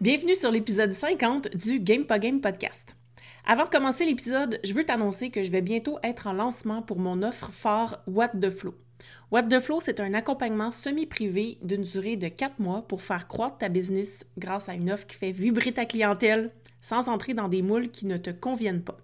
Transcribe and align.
Bienvenue 0.00 0.36
sur 0.36 0.52
l'épisode 0.52 0.92
50 0.92 1.56
du 1.56 1.80
Game 1.80 2.04
Game 2.04 2.40
podcast. 2.40 2.94
Avant 3.44 3.64
de 3.64 3.68
commencer 3.68 4.04
l'épisode, 4.04 4.60
je 4.62 4.72
veux 4.72 4.84
t'annoncer 4.84 5.30
que 5.30 5.42
je 5.42 5.50
vais 5.50 5.60
bientôt 5.60 5.98
être 6.04 6.28
en 6.28 6.34
lancement 6.34 6.82
pour 6.82 7.00
mon 7.00 7.20
offre 7.24 7.50
phare 7.50 8.00
What 8.06 8.28
the 8.28 8.48
Flow. 8.48 8.76
What 9.32 9.42
the 9.44 9.58
Flow, 9.58 9.80
c'est 9.80 9.98
un 9.98 10.14
accompagnement 10.14 10.70
semi-privé 10.70 11.58
d'une 11.62 11.82
durée 11.82 12.14
de 12.14 12.28
4 12.28 12.60
mois 12.60 12.86
pour 12.86 13.02
faire 13.02 13.26
croître 13.26 13.58
ta 13.58 13.68
business 13.68 14.24
grâce 14.38 14.68
à 14.68 14.74
une 14.74 14.92
offre 14.92 15.04
qui 15.04 15.16
fait 15.16 15.32
vibrer 15.32 15.72
ta 15.72 15.84
clientèle 15.84 16.52
sans 16.80 17.08
entrer 17.08 17.34
dans 17.34 17.48
des 17.48 17.62
moules 17.62 17.88
qui 17.88 18.06
ne 18.06 18.18
te 18.18 18.30
conviennent 18.30 18.84
pas. 18.84 18.98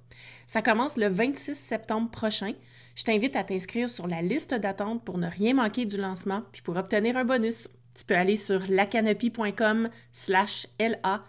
Ça 0.46 0.62
commence 0.62 0.96
le 0.96 1.08
26 1.08 1.56
septembre 1.56 2.12
prochain. 2.12 2.52
Je 2.94 3.02
t'invite 3.02 3.34
à 3.34 3.42
t'inscrire 3.42 3.90
sur 3.90 4.06
la 4.06 4.22
liste 4.22 4.54
d'attente 4.54 5.04
pour 5.04 5.18
ne 5.18 5.26
rien 5.26 5.54
manquer 5.54 5.86
du 5.86 5.96
lancement 5.96 6.42
puis 6.52 6.62
pour 6.62 6.76
obtenir 6.76 7.16
un 7.16 7.24
bonus 7.24 7.68
tu 7.94 8.04
peux 8.04 8.16
aller 8.16 8.36
sur 8.36 8.60
lacanopie.com 8.68 9.88
slash 10.12 10.66
LA-WTF. 10.78 11.24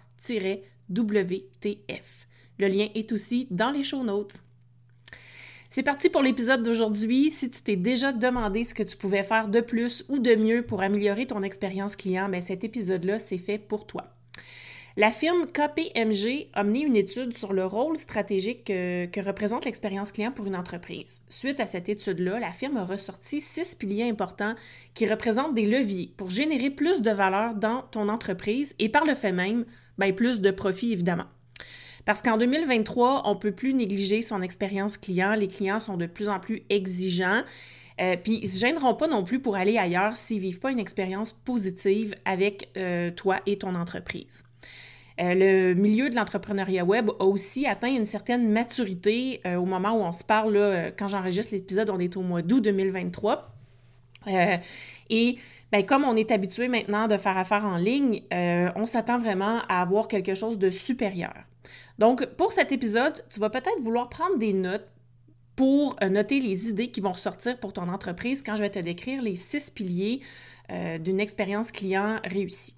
Le 2.57 2.67
lien 2.67 2.87
est 2.95 3.11
aussi 3.11 3.47
dans 3.51 3.71
les 3.71 3.83
show 3.83 4.03
notes. 4.03 4.41
C'est 5.69 5.83
parti 5.83 6.09
pour 6.09 6.21
l'épisode 6.21 6.63
d'aujourd'hui. 6.63 7.29
Si 7.29 7.49
tu 7.49 7.61
t'es 7.61 7.75
déjà 7.75 8.13
demandé 8.13 8.63
ce 8.63 8.73
que 8.73 8.83
tu 8.83 8.95
pouvais 8.95 9.23
faire 9.23 9.49
de 9.49 9.59
plus 9.59 10.05
ou 10.07 10.19
de 10.19 10.35
mieux 10.35 10.61
pour 10.61 10.81
améliorer 10.81 11.27
ton 11.27 11.43
expérience 11.43 11.97
client, 11.97 12.29
bien 12.29 12.41
cet 12.41 12.63
épisode-là, 12.63 13.19
c'est 13.19 13.37
fait 13.37 13.57
pour 13.57 13.85
toi. 13.85 14.14
La 14.97 15.11
firme 15.11 15.45
KPMG 15.47 16.47
a 16.53 16.63
mené 16.63 16.79
une 16.79 16.95
étude 16.95 17.35
sur 17.35 17.51
le 17.51 17.65
rôle 17.65 17.97
stratégique 17.97 18.63
que, 18.63 19.25
représente 19.25 19.65
l'expérience 19.65 20.13
client 20.13 20.31
pour 20.31 20.45
une 20.45 20.55
entreprise. 20.55 21.21
Suite 21.27 21.59
à 21.59 21.67
cette 21.67 21.89
étude-là, 21.89 22.39
la 22.39 22.53
firme 22.53 22.77
a 22.77 22.85
ressorti 22.85 23.41
six 23.41 23.75
piliers 23.75 24.07
importants 24.09 24.55
qui 24.93 25.05
représentent 25.05 25.53
des 25.53 25.65
leviers 25.65 26.13
pour 26.15 26.29
générer 26.29 26.69
plus 26.69 27.01
de 27.01 27.11
valeur 27.11 27.55
dans 27.55 27.81
ton 27.91 28.07
entreprise 28.07 28.73
et 28.79 28.87
par 28.87 29.03
le 29.03 29.15
fait 29.15 29.33
même, 29.33 29.65
bien, 29.97 30.13
plus 30.13 30.39
de 30.39 30.51
profit 30.51 30.93
évidemment. 30.93 31.25
Parce 32.05 32.21
qu'en 32.21 32.37
2023, 32.37 33.23
on 33.25 33.33
ne 33.33 33.39
peut 33.39 33.51
plus 33.51 33.73
négliger 33.73 34.21
son 34.21 34.41
expérience 34.41 34.97
client. 34.97 35.33
Les 35.33 35.49
clients 35.49 35.81
sont 35.81 35.97
de 35.97 36.05
plus 36.05 36.29
en 36.29 36.39
plus 36.39 36.63
exigeants. 36.69 37.43
Euh, 38.01 38.17
puis 38.21 38.39
ils 38.41 38.45
ne 38.45 38.51
se 38.51 38.59
gêneront 38.59 38.93
pas 38.93 39.07
non 39.07 39.23
plus 39.23 39.39
pour 39.39 39.55
aller 39.55 39.77
ailleurs 39.77 40.17
s'ils 40.17 40.37
ne 40.37 40.41
vivent 40.41 40.59
pas 40.59 40.71
une 40.71 40.79
expérience 40.79 41.31
positive 41.31 42.15
avec 42.25 42.69
euh, 42.77 43.11
toi 43.11 43.39
et 43.45 43.57
ton 43.57 43.75
entreprise. 43.75 44.43
Euh, 45.21 45.33
le 45.33 45.73
milieu 45.75 46.09
de 46.09 46.15
l'entrepreneuriat 46.15 46.83
web 46.83 47.09
a 47.19 47.23
aussi 47.23 47.65
atteint 47.65 47.93
une 47.93 48.05
certaine 48.05 48.49
maturité 48.49 49.41
au 49.45 49.65
moment 49.65 49.93
où 49.93 50.03
on 50.03 50.11
se 50.11 50.25
parle. 50.25 50.53
Là, 50.53 50.91
quand 50.91 51.07
j'enregistre 51.07 51.53
l'épisode, 51.53 51.89
on 51.89 51.99
est 51.99 52.17
au 52.17 52.21
mois 52.21 52.41
d'août 52.41 52.61
2023. 52.61 53.49
et 55.09 55.37
ben, 55.71 55.85
comme 55.85 56.03
on 56.03 56.15
est 56.15 56.31
habitué 56.31 56.67
maintenant 56.67 57.07
de 57.07 57.17
faire 57.17 57.37
affaire 57.37 57.63
en 57.63 57.77
ligne, 57.77 58.23
on 58.31 58.85
s'attend 58.85 59.17
vraiment 59.17 59.61
à 59.69 59.81
avoir 59.81 60.09
quelque 60.09 60.33
chose 60.33 60.59
de 60.59 60.69
supérieur. 60.69 61.33
Donc, 61.97 62.25
pour 62.35 62.51
cet 62.51 62.71
épisode, 62.71 63.23
tu 63.29 63.39
vas 63.39 63.49
peut-être 63.49 63.79
vouloir 63.81 64.09
prendre 64.09 64.37
des 64.37 64.51
notes 64.51 64.87
pour 65.55 65.95
noter 66.01 66.39
les 66.39 66.69
idées 66.69 66.89
qui 66.89 67.01
vont 67.01 67.13
ressortir 67.13 67.59
pour 67.59 67.73
ton 67.73 67.89
entreprise 67.89 68.43
quand 68.43 68.55
je 68.55 68.61
vais 68.61 68.69
te 68.69 68.79
décrire 68.79 69.21
les 69.21 69.35
six 69.35 69.69
piliers 69.69 70.21
d'une 70.99 71.19
expérience 71.19 71.71
client 71.71 72.19
réussie. 72.23 72.73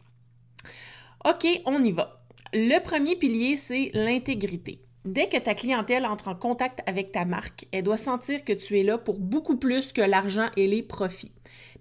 OK, 1.25 1.47
on 1.65 1.83
y 1.83 1.91
va. 1.91 2.21
Le 2.53 2.79
premier 2.79 3.15
pilier, 3.15 3.55
c'est 3.55 3.91
l'intégrité. 3.93 4.79
Dès 5.05 5.29
que 5.29 5.37
ta 5.37 5.53
clientèle 5.53 6.05
entre 6.05 6.27
en 6.27 6.35
contact 6.35 6.81
avec 6.85 7.13
ta 7.13 7.23
marque, 7.23 7.65
elle 7.71 7.83
doit 7.83 7.97
sentir 7.97 8.43
que 8.43 8.51
tu 8.51 8.77
es 8.77 8.83
là 8.83 8.97
pour 8.97 9.19
beaucoup 9.19 9.55
plus 9.55 9.93
que 9.93 10.01
l'argent 10.01 10.49
et 10.57 10.67
les 10.67 10.83
profits. 10.83 11.31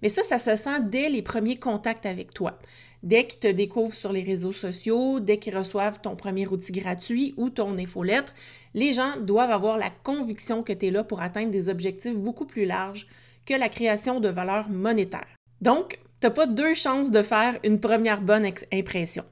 Mais 0.01 0.09
ça, 0.09 0.23
ça 0.23 0.39
se 0.39 0.55
sent 0.55 0.79
dès 0.83 1.09
les 1.09 1.21
premiers 1.21 1.57
contacts 1.57 2.05
avec 2.05 2.33
toi. 2.33 2.57
Dès 3.03 3.27
qu'ils 3.27 3.39
te 3.39 3.47
découvrent 3.47 3.93
sur 3.93 4.11
les 4.13 4.23
réseaux 4.23 4.53
sociaux, 4.53 5.19
dès 5.19 5.39
qu'ils 5.39 5.57
reçoivent 5.57 6.01
ton 6.01 6.15
premier 6.15 6.47
outil 6.47 6.71
gratuit 6.71 7.33
ou 7.37 7.49
ton 7.49 7.77
infolettre, 7.77 8.33
les 8.77 8.93
gens 8.93 9.17
doivent 9.19 9.49
avoir 9.49 9.75
la 9.75 9.89
conviction 9.89 10.61
que 10.61 10.71
tu 10.71 10.85
es 10.85 10.91
là 10.91 11.03
pour 11.03 11.19
atteindre 11.19 11.49
des 11.49 11.67
objectifs 11.67 12.15
beaucoup 12.15 12.45
plus 12.45 12.65
larges 12.65 13.07
que 13.43 13.55
la 13.55 13.69
création 13.69 14.19
de 14.19 14.29
valeur 14.29 14.69
monétaire. 14.69 15.25
Donc, 15.61 15.99
tu 16.21 16.27
n'as 16.27 16.31
pas 16.31 16.45
deux 16.45 16.75
chances 16.75 17.09
de 17.09 17.23
faire 17.23 17.57
une 17.63 17.79
première 17.79 18.21
bonne 18.21 18.47
impression. 18.71 19.23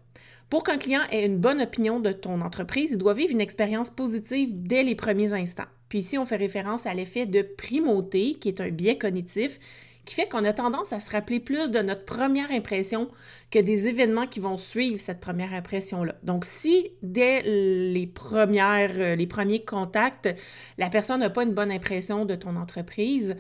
Pour 0.50 0.64
qu'un 0.64 0.80
client 0.80 1.04
ait 1.12 1.28
une 1.28 1.38
bonne 1.38 1.62
opinion 1.62 2.00
de 2.00 2.12
ton 2.12 2.42
entreprise, 2.42 2.94
il 2.94 2.98
doit 2.98 3.14
vivre 3.14 3.34
une 3.34 3.42
expérience 3.42 3.92
positive 3.92 4.50
dès 4.52 4.82
les 4.82 4.96
premiers 4.96 5.34
instants. 5.34 5.70
Puis 5.90 6.00
ici, 6.00 6.18
on 6.18 6.26
fait 6.26 6.38
référence 6.38 6.88
à 6.88 6.96
l'effet 6.96 7.28
de 7.28 7.44
primauté, 7.44 8.34
qui 8.34 8.48
est 8.48 8.62
un 8.62 8.70
biais 8.70 8.98
cognitif, 8.98 9.60
qui 10.06 10.16
fait 10.16 10.28
qu'on 10.28 10.46
a 10.46 10.54
tendance 10.54 10.94
à 10.94 11.00
se 11.00 11.10
rappeler 11.10 11.40
plus 11.40 11.72
de 11.72 11.80
notre 11.80 12.06
première 12.06 12.52
impression 12.52 13.10
que 13.52 13.60
des 13.60 13.88
événements 13.88 14.28
qui 14.28 14.40
vont 14.40 14.58
suivre 14.58 15.00
cette 15.00 15.20
première 15.20 15.54
impression-là. 15.54 16.16
Donc, 16.24 16.46
si 16.46 16.92
dès 17.02 17.42
les, 17.42 18.08
premières, 18.08 18.94
euh, 18.98 19.16
les 19.16 19.28
premiers 19.28 19.64
contacts, 19.64 20.30
la 20.78 20.90
personne 20.90 21.20
n'a 21.20 21.30
pas 21.30 21.44
une 21.44 21.54
bonne 21.54 21.72
impression 21.72 22.26
de 22.26 22.36
ton 22.36 22.56
entreprise, 22.56 23.36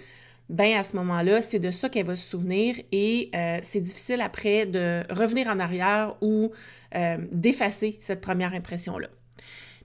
ben 0.49 0.77
à 0.77 0.83
ce 0.83 0.95
moment-là, 0.97 1.41
c'est 1.41 1.59
de 1.59 1.71
ça 1.71 1.89
qu'elle 1.89 2.05
va 2.05 2.15
se 2.15 2.27
souvenir 2.27 2.75
et 2.91 3.31
euh, 3.35 3.59
c'est 3.63 3.81
difficile 3.81 4.21
après 4.21 4.65
de 4.65 5.01
revenir 5.09 5.47
en 5.47 5.59
arrière 5.59 6.15
ou 6.21 6.51
euh, 6.95 7.17
d'effacer 7.31 7.97
cette 7.99 8.21
première 8.21 8.53
impression-là. 8.53 9.07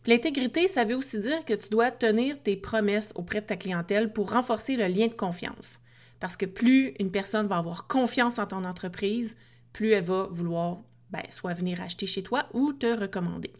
L'intégrité, 0.06 0.66
ça 0.68 0.84
veut 0.84 0.96
aussi 0.96 1.18
dire 1.18 1.44
que 1.44 1.54
tu 1.54 1.68
dois 1.68 1.90
tenir 1.90 2.40
tes 2.42 2.56
promesses 2.56 3.12
auprès 3.16 3.40
de 3.40 3.46
ta 3.46 3.56
clientèle 3.56 4.12
pour 4.12 4.32
renforcer 4.32 4.76
le 4.76 4.86
lien 4.86 5.08
de 5.08 5.14
confiance. 5.14 5.80
Parce 6.20 6.36
que 6.36 6.46
plus 6.46 6.94
une 6.98 7.10
personne 7.10 7.46
va 7.46 7.56
avoir 7.56 7.86
confiance 7.86 8.38
en 8.38 8.46
ton 8.46 8.64
entreprise, 8.64 9.36
plus 9.72 9.90
elle 9.90 10.04
va 10.04 10.28
vouloir 10.30 10.82
ben, 11.10 11.22
soit 11.30 11.54
venir 11.54 11.80
acheter 11.80 12.06
chez 12.06 12.22
toi 12.22 12.46
ou 12.52 12.72
te 12.72 12.86
recommander. 12.86 13.52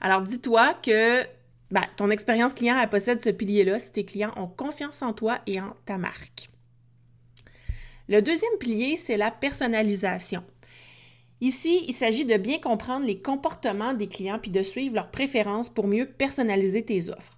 Alors 0.00 0.22
dis-toi 0.22 0.74
que 0.82 1.22
ben, 1.70 1.84
ton 1.96 2.10
expérience 2.10 2.54
client, 2.54 2.78
elle 2.78 2.88
possède 2.88 3.22
ce 3.22 3.30
pilier-là 3.30 3.78
si 3.78 3.92
tes 3.92 4.04
clients 4.04 4.32
ont 4.36 4.46
confiance 4.46 5.02
en 5.02 5.12
toi 5.12 5.38
et 5.46 5.60
en 5.60 5.74
ta 5.84 5.98
marque. 5.98 6.50
Le 8.08 8.22
deuxième 8.22 8.56
pilier, 8.58 8.96
c'est 8.96 9.18
la 9.18 9.30
personnalisation. 9.30 10.42
Ici, 11.40 11.84
il 11.86 11.92
s'agit 11.92 12.24
de 12.24 12.36
bien 12.36 12.58
comprendre 12.58 13.06
les 13.06 13.20
comportements 13.20 13.92
des 13.92 14.08
clients 14.08 14.38
puis 14.40 14.50
de 14.50 14.62
suivre 14.62 14.94
leurs 14.94 15.10
préférences 15.10 15.68
pour 15.68 15.86
mieux 15.86 16.06
personnaliser 16.06 16.84
tes 16.84 17.10
offres. 17.10 17.37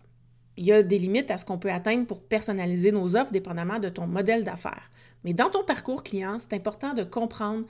Il 0.56 0.64
y 0.64 0.72
a 0.72 0.82
des 0.82 0.98
limites 0.98 1.30
à 1.30 1.38
ce 1.38 1.44
qu'on 1.44 1.58
peut 1.58 1.70
atteindre 1.70 2.06
pour 2.06 2.20
personnaliser 2.20 2.92
nos 2.92 3.16
offres 3.16 3.32
dépendamment 3.32 3.78
de 3.78 3.88
ton 3.88 4.06
modèle 4.06 4.44
d'affaires. 4.44 4.90
Mais 5.24 5.32
dans 5.34 5.50
ton 5.50 5.64
parcours 5.64 6.02
client, 6.02 6.38
c'est 6.38 6.54
important 6.54 6.94
de 6.94 7.04
comprendre 7.04 7.64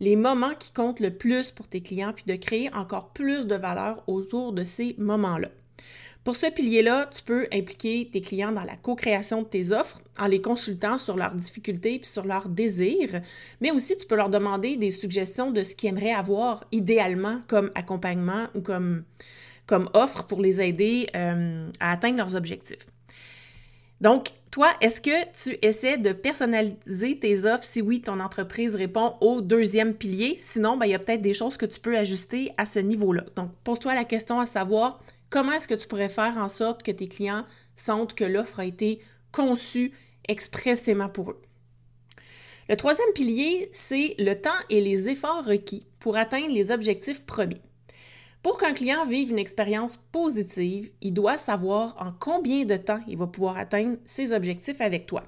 les 0.00 0.16
moments 0.16 0.54
qui 0.58 0.72
comptent 0.72 1.00
le 1.00 1.10
plus 1.10 1.50
pour 1.50 1.68
tes 1.68 1.80
clients 1.80 2.12
puis 2.12 2.24
de 2.26 2.36
créer 2.36 2.72
encore 2.74 3.10
plus 3.10 3.46
de 3.46 3.54
valeur 3.54 4.02
autour 4.08 4.52
de 4.52 4.64
ces 4.64 4.94
moments-là. 4.98 5.48
Pour 6.26 6.34
ce 6.34 6.50
pilier-là, 6.50 7.06
tu 7.06 7.22
peux 7.22 7.46
impliquer 7.52 8.10
tes 8.12 8.20
clients 8.20 8.50
dans 8.50 8.64
la 8.64 8.76
co-création 8.76 9.42
de 9.42 9.46
tes 9.46 9.70
offres 9.70 10.00
en 10.18 10.26
les 10.26 10.40
consultant 10.40 10.98
sur 10.98 11.16
leurs 11.16 11.36
difficultés 11.36 12.00
et 12.00 12.04
sur 12.04 12.24
leurs 12.24 12.48
désirs, 12.48 13.22
mais 13.60 13.70
aussi 13.70 13.96
tu 13.96 14.08
peux 14.08 14.16
leur 14.16 14.28
demander 14.28 14.76
des 14.76 14.90
suggestions 14.90 15.52
de 15.52 15.62
ce 15.62 15.76
qu'ils 15.76 15.90
aimeraient 15.90 16.12
avoir 16.12 16.64
idéalement 16.72 17.40
comme 17.46 17.70
accompagnement 17.76 18.48
ou 18.56 18.60
comme, 18.60 19.04
comme 19.66 19.88
offre 19.94 20.24
pour 20.24 20.40
les 20.40 20.62
aider 20.62 21.08
euh, 21.16 21.68
à 21.80 21.92
atteindre 21.92 22.18
leurs 22.18 22.34
objectifs. 22.34 22.86
Donc, 24.00 24.28
toi, 24.50 24.72
est-ce 24.80 25.00
que 25.00 25.24
tu 25.32 25.58
essaies 25.62 25.98
de 25.98 26.12
personnaliser 26.12 27.18
tes 27.18 27.44
offres? 27.44 27.64
Si 27.64 27.82
oui, 27.82 28.00
ton 28.00 28.20
entreprise 28.20 28.74
répond 28.74 29.14
au 29.20 29.40
deuxième 29.40 29.94
pilier. 29.94 30.36
Sinon, 30.38 30.76
ben, 30.76 30.86
il 30.86 30.92
y 30.92 30.94
a 30.94 30.98
peut-être 30.98 31.22
des 31.22 31.34
choses 31.34 31.56
que 31.56 31.66
tu 31.66 31.80
peux 31.80 31.96
ajuster 31.96 32.50
à 32.56 32.66
ce 32.66 32.78
niveau-là. 32.78 33.24
Donc, 33.36 33.50
pose-toi 33.64 33.94
la 33.94 34.04
question 34.04 34.38
à 34.40 34.46
savoir 34.46 35.00
Comment 35.28 35.52
est-ce 35.52 35.66
que 35.68 35.74
tu 35.74 35.88
pourrais 35.88 36.08
faire 36.08 36.36
en 36.36 36.48
sorte 36.48 36.82
que 36.82 36.92
tes 36.92 37.08
clients 37.08 37.44
sentent 37.74 38.14
que 38.14 38.24
l'offre 38.24 38.60
a 38.60 38.64
été 38.64 39.00
conçue 39.32 39.92
expressément 40.28 41.08
pour 41.08 41.32
eux? 41.32 41.42
Le 42.68 42.76
troisième 42.76 43.12
pilier, 43.14 43.68
c'est 43.72 44.14
le 44.18 44.34
temps 44.34 44.50
et 44.70 44.80
les 44.80 45.08
efforts 45.08 45.44
requis 45.44 45.86
pour 46.00 46.16
atteindre 46.16 46.52
les 46.52 46.70
objectifs 46.70 47.24
promis. 47.24 47.60
Pour 48.46 48.58
qu'un 48.58 48.74
client 48.74 49.04
vive 49.06 49.32
une 49.32 49.40
expérience 49.40 49.96
positive, 49.96 50.92
il 51.00 51.12
doit 51.12 51.36
savoir 51.36 51.96
en 51.98 52.12
combien 52.12 52.64
de 52.64 52.76
temps 52.76 53.00
il 53.08 53.18
va 53.18 53.26
pouvoir 53.26 53.58
atteindre 53.58 53.96
ses 54.04 54.32
objectifs 54.32 54.80
avec 54.80 55.06
toi. 55.06 55.24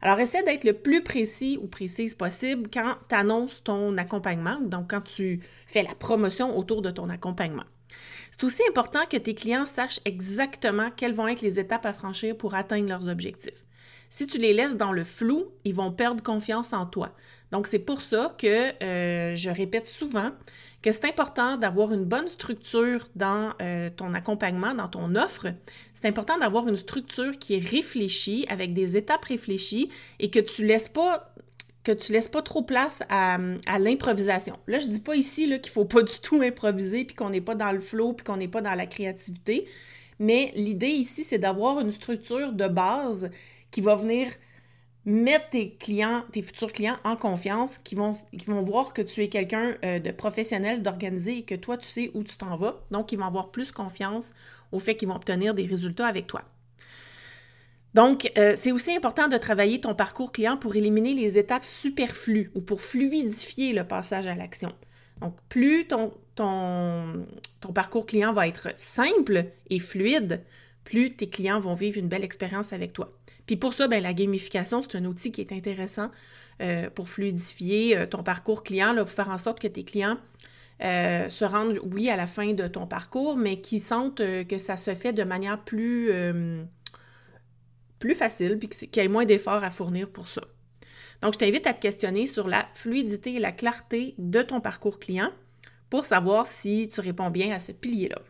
Alors, 0.00 0.20
essaie 0.20 0.44
d'être 0.44 0.62
le 0.62 0.74
plus 0.74 1.02
précis 1.02 1.58
ou 1.60 1.66
précise 1.66 2.14
possible 2.14 2.70
quand 2.72 2.94
tu 3.08 3.14
annonces 3.16 3.64
ton 3.64 3.98
accompagnement, 3.98 4.60
donc 4.60 4.90
quand 4.90 5.00
tu 5.00 5.40
fais 5.66 5.82
la 5.82 5.96
promotion 5.96 6.56
autour 6.56 6.80
de 6.80 6.92
ton 6.92 7.08
accompagnement. 7.08 7.64
C'est 8.30 8.44
aussi 8.44 8.62
important 8.68 9.04
que 9.10 9.16
tes 9.16 9.34
clients 9.34 9.66
sachent 9.66 9.98
exactement 10.04 10.92
quelles 10.96 11.12
vont 11.12 11.26
être 11.26 11.42
les 11.42 11.58
étapes 11.58 11.86
à 11.86 11.92
franchir 11.92 12.36
pour 12.36 12.54
atteindre 12.54 12.88
leurs 12.88 13.08
objectifs. 13.08 13.66
Si 14.10 14.28
tu 14.28 14.38
les 14.38 14.54
laisses 14.54 14.76
dans 14.76 14.92
le 14.92 15.02
flou, 15.02 15.46
ils 15.64 15.74
vont 15.74 15.90
perdre 15.90 16.22
confiance 16.22 16.72
en 16.72 16.86
toi. 16.86 17.16
Donc, 17.54 17.68
c'est 17.68 17.78
pour 17.78 18.02
ça 18.02 18.34
que 18.36 18.82
euh, 18.82 19.36
je 19.36 19.48
répète 19.48 19.86
souvent 19.86 20.32
que 20.82 20.90
c'est 20.90 21.04
important 21.04 21.56
d'avoir 21.56 21.92
une 21.92 22.04
bonne 22.04 22.26
structure 22.26 23.08
dans 23.14 23.52
euh, 23.62 23.90
ton 23.96 24.12
accompagnement, 24.12 24.74
dans 24.74 24.88
ton 24.88 25.14
offre. 25.14 25.46
C'est 25.94 26.08
important 26.08 26.36
d'avoir 26.36 26.66
une 26.66 26.76
structure 26.76 27.38
qui 27.38 27.54
est 27.54 27.64
réfléchie, 27.64 28.44
avec 28.48 28.74
des 28.74 28.96
étapes 28.96 29.24
réfléchies 29.26 29.88
et 30.18 30.30
que 30.30 30.40
tu 30.40 30.66
laisses 30.66 30.88
pas 30.88 31.32
que 31.84 31.92
tu 31.92 32.10
laisses 32.12 32.28
pas 32.28 32.42
trop 32.42 32.62
place 32.62 33.00
à, 33.08 33.38
l'improvisation. 33.78 34.58
Là, 34.66 34.80
je 34.80 34.88
dis 34.88 35.00
pas 35.00 35.14
ici 35.14 35.46
qu'il 35.60 35.70
faut 35.70 35.84
pas 35.84 36.02
du 36.02 36.18
tout 36.20 36.40
improviser, 36.40 37.04
puis 37.04 37.14
qu'on 37.14 37.30
n'est 37.30 37.42
pas 37.42 37.54
dans 37.54 37.70
le 37.70 37.80
flow, 37.80 38.14
puis 38.14 38.24
qu'on 38.24 38.38
n'est 38.38 38.48
pas 38.48 38.62
dans 38.62 38.74
la 38.74 38.86
créativité. 38.86 39.68
Mais 40.18 40.50
l'idée 40.56 40.88
ici, 40.88 41.22
c'est 41.22 41.38
d'avoir 41.38 41.78
une 41.78 41.92
structure 41.92 42.52
de 42.52 42.66
base 42.66 43.30
qui 43.70 43.80
va 43.80 43.94
venir 43.94 44.28
mettre 45.06 45.50
tes 45.50 45.74
clients, 45.74 46.24
tes 46.32 46.42
futurs 46.42 46.72
clients 46.72 46.96
en 47.04 47.16
confiance, 47.16 47.78
qui 47.78 47.94
vont, 47.94 48.12
voir 48.62 48.92
que 48.92 49.02
tu 49.02 49.22
es 49.22 49.28
quelqu'un 49.28 49.76
euh, 49.84 49.98
de 49.98 50.10
professionnel, 50.10 50.82
d'organisé 50.82 51.38
et 51.38 51.42
que 51.42 51.54
toi, 51.54 51.76
tu 51.76 51.86
sais 51.86 52.10
où 52.14 52.22
tu 52.24 52.36
t'en 52.36 52.56
vas. 52.56 52.82
Donc, 52.90 53.12
ils 53.12 53.18
vont 53.18 53.26
avoir 53.26 53.50
plus 53.50 53.72
confiance 53.72 54.32
au 54.72 54.78
fait 54.78 54.96
qu'ils 54.96 55.08
vont 55.08 55.16
obtenir 55.16 55.54
des 55.54 55.66
résultats 55.66 56.06
avec 56.06 56.26
toi. 56.26 56.42
Donc, 57.92 58.32
euh, 58.38 58.54
c'est 58.56 58.72
aussi 58.72 58.92
important 58.92 59.28
de 59.28 59.36
travailler 59.36 59.80
ton 59.80 59.94
parcours 59.94 60.32
client 60.32 60.56
pour 60.56 60.74
éliminer 60.74 61.14
les 61.14 61.38
étapes 61.38 61.64
superflues 61.64 62.50
ou 62.54 62.60
pour 62.60 62.80
fluidifier 62.80 63.72
le 63.72 63.84
passage 63.84 64.26
à 64.26 64.34
l'action. 64.34 64.72
Donc, 65.20 65.36
plus 65.48 65.86
ton 65.86 66.12
parcours 67.72 68.06
client 68.06 68.32
va 68.32 68.48
être 68.48 68.68
simple 68.76 69.44
et 69.70 69.78
fluide, 69.78 70.42
plus 70.82 71.14
tes 71.14 71.28
clients 71.28 71.60
vont 71.60 71.74
vivre 71.74 71.98
une 71.98 72.08
belle 72.08 72.24
expérience 72.24 72.72
avec 72.72 72.92
toi. 72.92 73.12
Puis 73.46 73.56
pour 73.56 73.74
ça, 73.74 73.88
ben, 73.88 74.02
la 74.02 74.14
gamification, 74.14 74.82
c'est 74.82 74.96
un 74.96 75.04
outil 75.04 75.32
qui 75.32 75.40
est 75.40 75.52
intéressant 75.52 76.10
euh, 76.62 76.88
pour 76.90 77.08
fluidifier 77.08 77.96
euh, 77.96 78.06
ton 78.06 78.22
parcours 78.22 78.62
client, 78.62 78.94
pour 78.94 79.10
faire 79.10 79.28
en 79.28 79.38
sorte 79.38 79.60
que 79.60 79.68
tes 79.68 79.84
clients 79.84 80.18
euh, 80.82 81.28
se 81.28 81.44
rendent, 81.44 81.78
oui, 81.82 82.08
à 82.08 82.16
la 82.16 82.26
fin 82.26 82.52
de 82.52 82.66
ton 82.66 82.86
parcours, 82.86 83.36
mais 83.36 83.60
qui 83.60 83.80
sentent 83.80 84.22
que 84.48 84.58
ça 84.58 84.76
se 84.76 84.94
fait 84.94 85.12
de 85.12 85.24
manière 85.24 85.62
plus, 85.62 86.10
plus 87.98 88.14
facile, 88.14 88.58
puis 88.58 88.68
qu'il 88.68 89.02
y 89.02 89.04
ait 89.04 89.08
moins 89.08 89.24
d'efforts 89.24 89.64
à 89.64 89.70
fournir 89.70 90.08
pour 90.08 90.28
ça. 90.28 90.42
Donc, 91.22 91.34
je 91.34 91.38
t'invite 91.38 91.66
à 91.66 91.74
te 91.74 91.80
questionner 91.80 92.26
sur 92.26 92.48
la 92.48 92.66
fluidité 92.74 93.34
et 93.34 93.40
la 93.40 93.52
clarté 93.52 94.14
de 94.18 94.42
ton 94.42 94.60
parcours 94.60 94.98
client 94.98 95.30
pour 95.90 96.04
savoir 96.04 96.46
si 96.46 96.88
tu 96.88 97.00
réponds 97.00 97.30
bien 97.30 97.54
à 97.54 97.60
ce 97.60 97.72
pilier-là. 97.72 98.20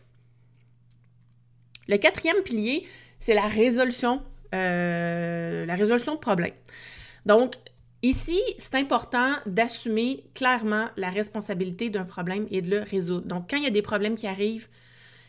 Le 1.88 1.96
quatrième 1.96 2.43
pilier, 2.43 2.87
c'est 3.19 3.34
la 3.34 3.46
résolution 3.46 4.22
euh, 4.54 5.66
la 5.66 5.74
résolution 5.74 6.14
de 6.14 6.20
problèmes. 6.20 6.54
Donc, 7.26 7.54
ici, 8.02 8.40
c'est 8.58 8.76
important 8.76 9.32
d'assumer 9.46 10.24
clairement 10.34 10.88
la 10.96 11.10
responsabilité 11.10 11.90
d'un 11.90 12.04
problème 12.04 12.46
et 12.50 12.62
de 12.62 12.70
le 12.70 12.80
résoudre. 12.82 13.26
Donc, 13.26 13.50
quand 13.50 13.56
il 13.56 13.64
y 13.64 13.66
a 13.66 13.70
des 13.70 13.82
problèmes 13.82 14.16
qui 14.16 14.26
arrivent, 14.26 14.68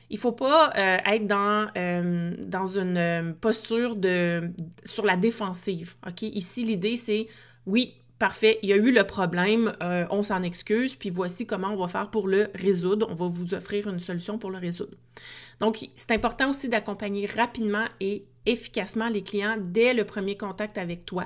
il 0.10 0.16
ne 0.16 0.20
faut 0.20 0.34
pas 0.34 0.72
euh, 0.78 0.98
être 1.06 1.26
dans, 1.28 1.68
euh, 1.78 2.36
dans 2.40 2.68
une 2.68 3.36
posture 3.42 3.96
de, 3.96 4.52
sur 4.84 5.06
la 5.06 5.18
défensive. 5.18 5.96
Ici, 6.22 6.64
l'idée, 6.64 6.96
c'est 6.96 7.28
oui, 7.66 7.96
parfait, 8.26 8.58
il 8.64 8.70
y 8.70 8.74
a 8.74 8.76
eu 8.76 8.92
le 8.92 9.04
problème, 9.04 9.76
on 10.10 10.24
s'en 10.24 10.42
excuse, 10.42 10.96
puis 10.96 11.12
voici 11.12 11.46
comment 11.46 11.68
on 11.68 11.78
va 11.78 11.88
faire 11.88 12.10
pour 12.10 12.28
le 12.28 12.50
résoudre. 12.56 13.06
On 13.12 13.14
va 13.14 13.28
vous 13.28 13.54
offrir 13.54 13.88
une 13.88 14.00
solution 14.00 14.40
pour 14.40 14.50
le 14.50 14.58
résoudre. 14.58 14.98
Donc, 15.60 15.88
c'est 15.94 16.10
important 16.10 16.50
aussi 16.50 16.68
d'accompagner 16.68 17.28
rapidement 17.28 17.86
et 18.00 18.26
efficacement 18.48 19.10
les 19.10 19.22
clients 19.22 19.58
dès 19.60 19.94
le 19.94 20.06
premier 20.06 20.38
contact 20.38 20.80
avec 20.80 21.06
toi. 21.06 21.26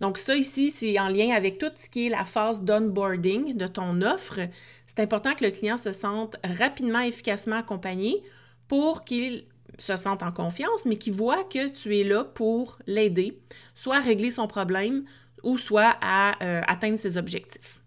Donc 0.00 0.16
ça 0.16 0.34
ici, 0.34 0.70
c'est 0.70 0.98
en 0.98 1.08
lien 1.08 1.34
avec 1.36 1.58
tout 1.58 1.72
ce 1.76 1.90
qui 1.90 2.06
est 2.06 2.08
la 2.08 2.24
phase 2.24 2.62
d'onboarding 2.62 3.54
de 3.54 3.66
ton 3.66 4.00
offre. 4.00 4.40
C'est 4.86 5.00
important 5.00 5.34
que 5.34 5.44
le 5.44 5.50
client 5.50 5.76
se 5.76 5.92
sente 5.92 6.36
rapidement, 6.42 7.00
efficacement 7.00 7.56
accompagné 7.56 8.22
pour 8.66 9.04
qu'il 9.04 9.44
se 9.78 9.96
sente 9.96 10.22
en 10.22 10.32
confiance, 10.32 10.86
mais 10.86 10.96
qu'il 10.96 11.12
voit 11.12 11.44
que 11.44 11.68
tu 11.68 11.98
es 11.98 12.04
là 12.04 12.24
pour 12.24 12.78
l'aider, 12.86 13.38
soit 13.74 13.96
à 13.96 14.00
régler 14.00 14.30
son 14.30 14.46
problème 14.46 15.04
ou 15.42 15.56
soit 15.58 15.96
à 16.00 16.42
euh, 16.42 16.62
atteindre 16.66 16.98
ses 16.98 17.16
objectifs. 17.16 17.80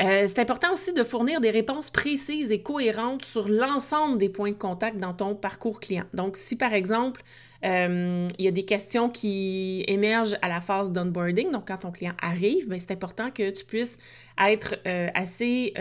Euh, 0.00 0.24
c'est 0.26 0.38
important 0.38 0.72
aussi 0.72 0.94
de 0.94 1.04
fournir 1.04 1.40
des 1.40 1.50
réponses 1.50 1.90
précises 1.90 2.50
et 2.52 2.62
cohérentes 2.62 3.24
sur 3.24 3.48
l'ensemble 3.48 4.16
des 4.16 4.30
points 4.30 4.52
de 4.52 4.56
contact 4.56 4.96
dans 4.96 5.12
ton 5.12 5.34
parcours 5.34 5.78
client. 5.78 6.06
Donc, 6.14 6.38
si 6.38 6.56
par 6.56 6.72
exemple, 6.72 7.22
euh, 7.66 8.26
il 8.38 8.44
y 8.44 8.48
a 8.48 8.50
des 8.50 8.64
questions 8.64 9.10
qui 9.10 9.84
émergent 9.88 10.38
à 10.40 10.48
la 10.48 10.62
phase 10.62 10.90
d'onboarding, 10.90 11.50
donc 11.50 11.68
quand 11.68 11.78
ton 11.78 11.90
client 11.90 12.14
arrive, 12.22 12.66
ben, 12.68 12.80
c'est 12.80 12.92
important 12.92 13.30
que 13.30 13.50
tu 13.50 13.64
puisses 13.66 13.98
être 14.38 14.76
assez 15.14 15.74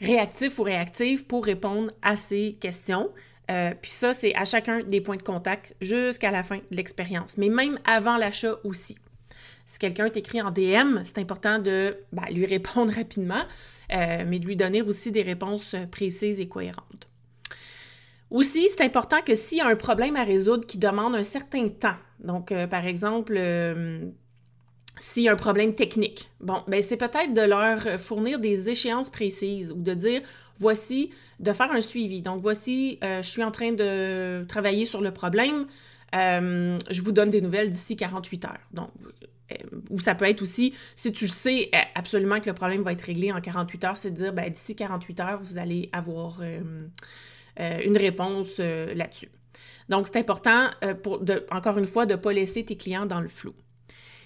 réactif 0.00 0.58
ou 0.58 0.64
réactive 0.64 1.24
pour 1.24 1.44
répondre 1.44 1.92
à 2.02 2.16
ces 2.16 2.56
questions. 2.60 3.08
puis 3.46 3.92
ça, 3.92 4.14
c'est 4.14 4.34
à 4.34 4.44
chacun 4.44 4.80
des 4.82 5.00
points 5.00 5.16
de 5.16 5.22
contact 5.22 5.76
jusqu'à 5.80 6.32
la 6.32 6.42
fin 6.42 6.56
de 6.56 6.76
l'expérience, 6.76 7.36
mais 7.36 7.50
même 7.50 7.78
avant 7.84 8.16
l'achat 8.16 8.56
aussi. 8.64 8.96
Si 9.72 9.78
quelqu'un 9.78 10.10
t'écrit 10.10 10.42
en 10.42 10.50
DM, 10.50 11.02
c'est 11.02 11.16
important 11.16 11.58
de 11.58 11.96
ben, 12.12 12.24
lui 12.30 12.44
répondre 12.44 12.92
rapidement, 12.94 13.40
euh, 13.90 14.22
mais 14.26 14.38
de 14.38 14.44
lui 14.44 14.54
donner 14.54 14.82
aussi 14.82 15.10
des 15.10 15.22
réponses 15.22 15.74
précises 15.90 16.40
et 16.40 16.46
cohérentes. 16.46 17.08
Aussi, 18.30 18.68
c'est 18.68 18.82
important 18.82 19.22
que 19.22 19.34
s'il 19.34 19.58
y 19.58 19.60
a 19.62 19.66
un 19.68 19.76
problème 19.76 20.14
à 20.16 20.24
résoudre 20.24 20.66
qui 20.66 20.76
demande 20.76 21.14
un 21.14 21.22
certain 21.22 21.70
temps, 21.70 21.94
donc 22.22 22.52
euh, 22.52 22.66
par 22.66 22.84
exemple, 22.84 23.32
euh, 23.34 24.04
s'il 24.98 25.22
y 25.22 25.28
a 25.30 25.32
un 25.32 25.36
problème 25.36 25.74
technique, 25.74 26.30
bon, 26.40 26.62
ben 26.68 26.82
c'est 26.82 26.98
peut-être 26.98 27.32
de 27.32 27.40
leur 27.40 27.98
fournir 27.98 28.40
des 28.40 28.68
échéances 28.68 29.08
précises 29.08 29.72
ou 29.72 29.80
de 29.80 29.94
dire 29.94 30.20
voici, 30.58 31.12
de 31.40 31.50
faire 31.54 31.72
un 31.72 31.80
suivi. 31.80 32.20
Donc 32.20 32.42
voici, 32.42 32.98
je 33.00 33.22
suis 33.22 33.42
en 33.42 33.50
train 33.50 33.72
de 33.72 34.44
travailler 34.48 34.84
sur 34.84 35.00
le 35.00 35.12
problème. 35.12 35.66
je 36.12 37.00
vous 37.00 37.12
donne 37.12 37.30
des 37.30 37.40
nouvelles 37.40 37.70
d'ici 37.70 37.96
48 37.96 38.44
heures. 38.44 38.60
Donc, 38.74 38.90
ou 39.90 39.98
ça 39.98 40.14
peut 40.14 40.24
être 40.24 40.42
aussi, 40.42 40.74
si 40.96 41.12
tu 41.12 41.28
sais 41.28 41.68
euh, 41.74 41.78
absolument 41.94 42.40
que 42.40 42.46
le 42.48 42.54
problème 42.54 42.82
va 42.82 42.92
être 42.92 43.02
réglé 43.02 43.32
en 43.32 43.40
48 43.40 43.84
heures, 43.84 43.96
c'est 43.96 44.10
de 44.10 44.16
dire, 44.16 44.32
ben, 44.32 44.48
d'ici 44.50 44.76
48 44.76 45.20
heures, 45.20 45.38
vous 45.42 45.58
allez 45.58 45.88
avoir 45.92 46.38
euh, 46.40 46.60
euh, 47.60 47.78
une 47.84 47.96
réponse 47.96 48.58
là-dessus. 48.58 49.28
Donc, 49.88 50.06
c'est 50.06 50.18
important, 50.18 50.70
encore 51.50 51.78
une 51.78 51.86
fois, 51.86 52.06
de 52.06 52.12
ne 52.12 52.16
pas 52.16 52.32
laisser 52.32 52.64
tes 52.64 52.76
clients 52.76 53.06
dans 53.06 53.20
le 53.20 53.28
flou. 53.28 53.52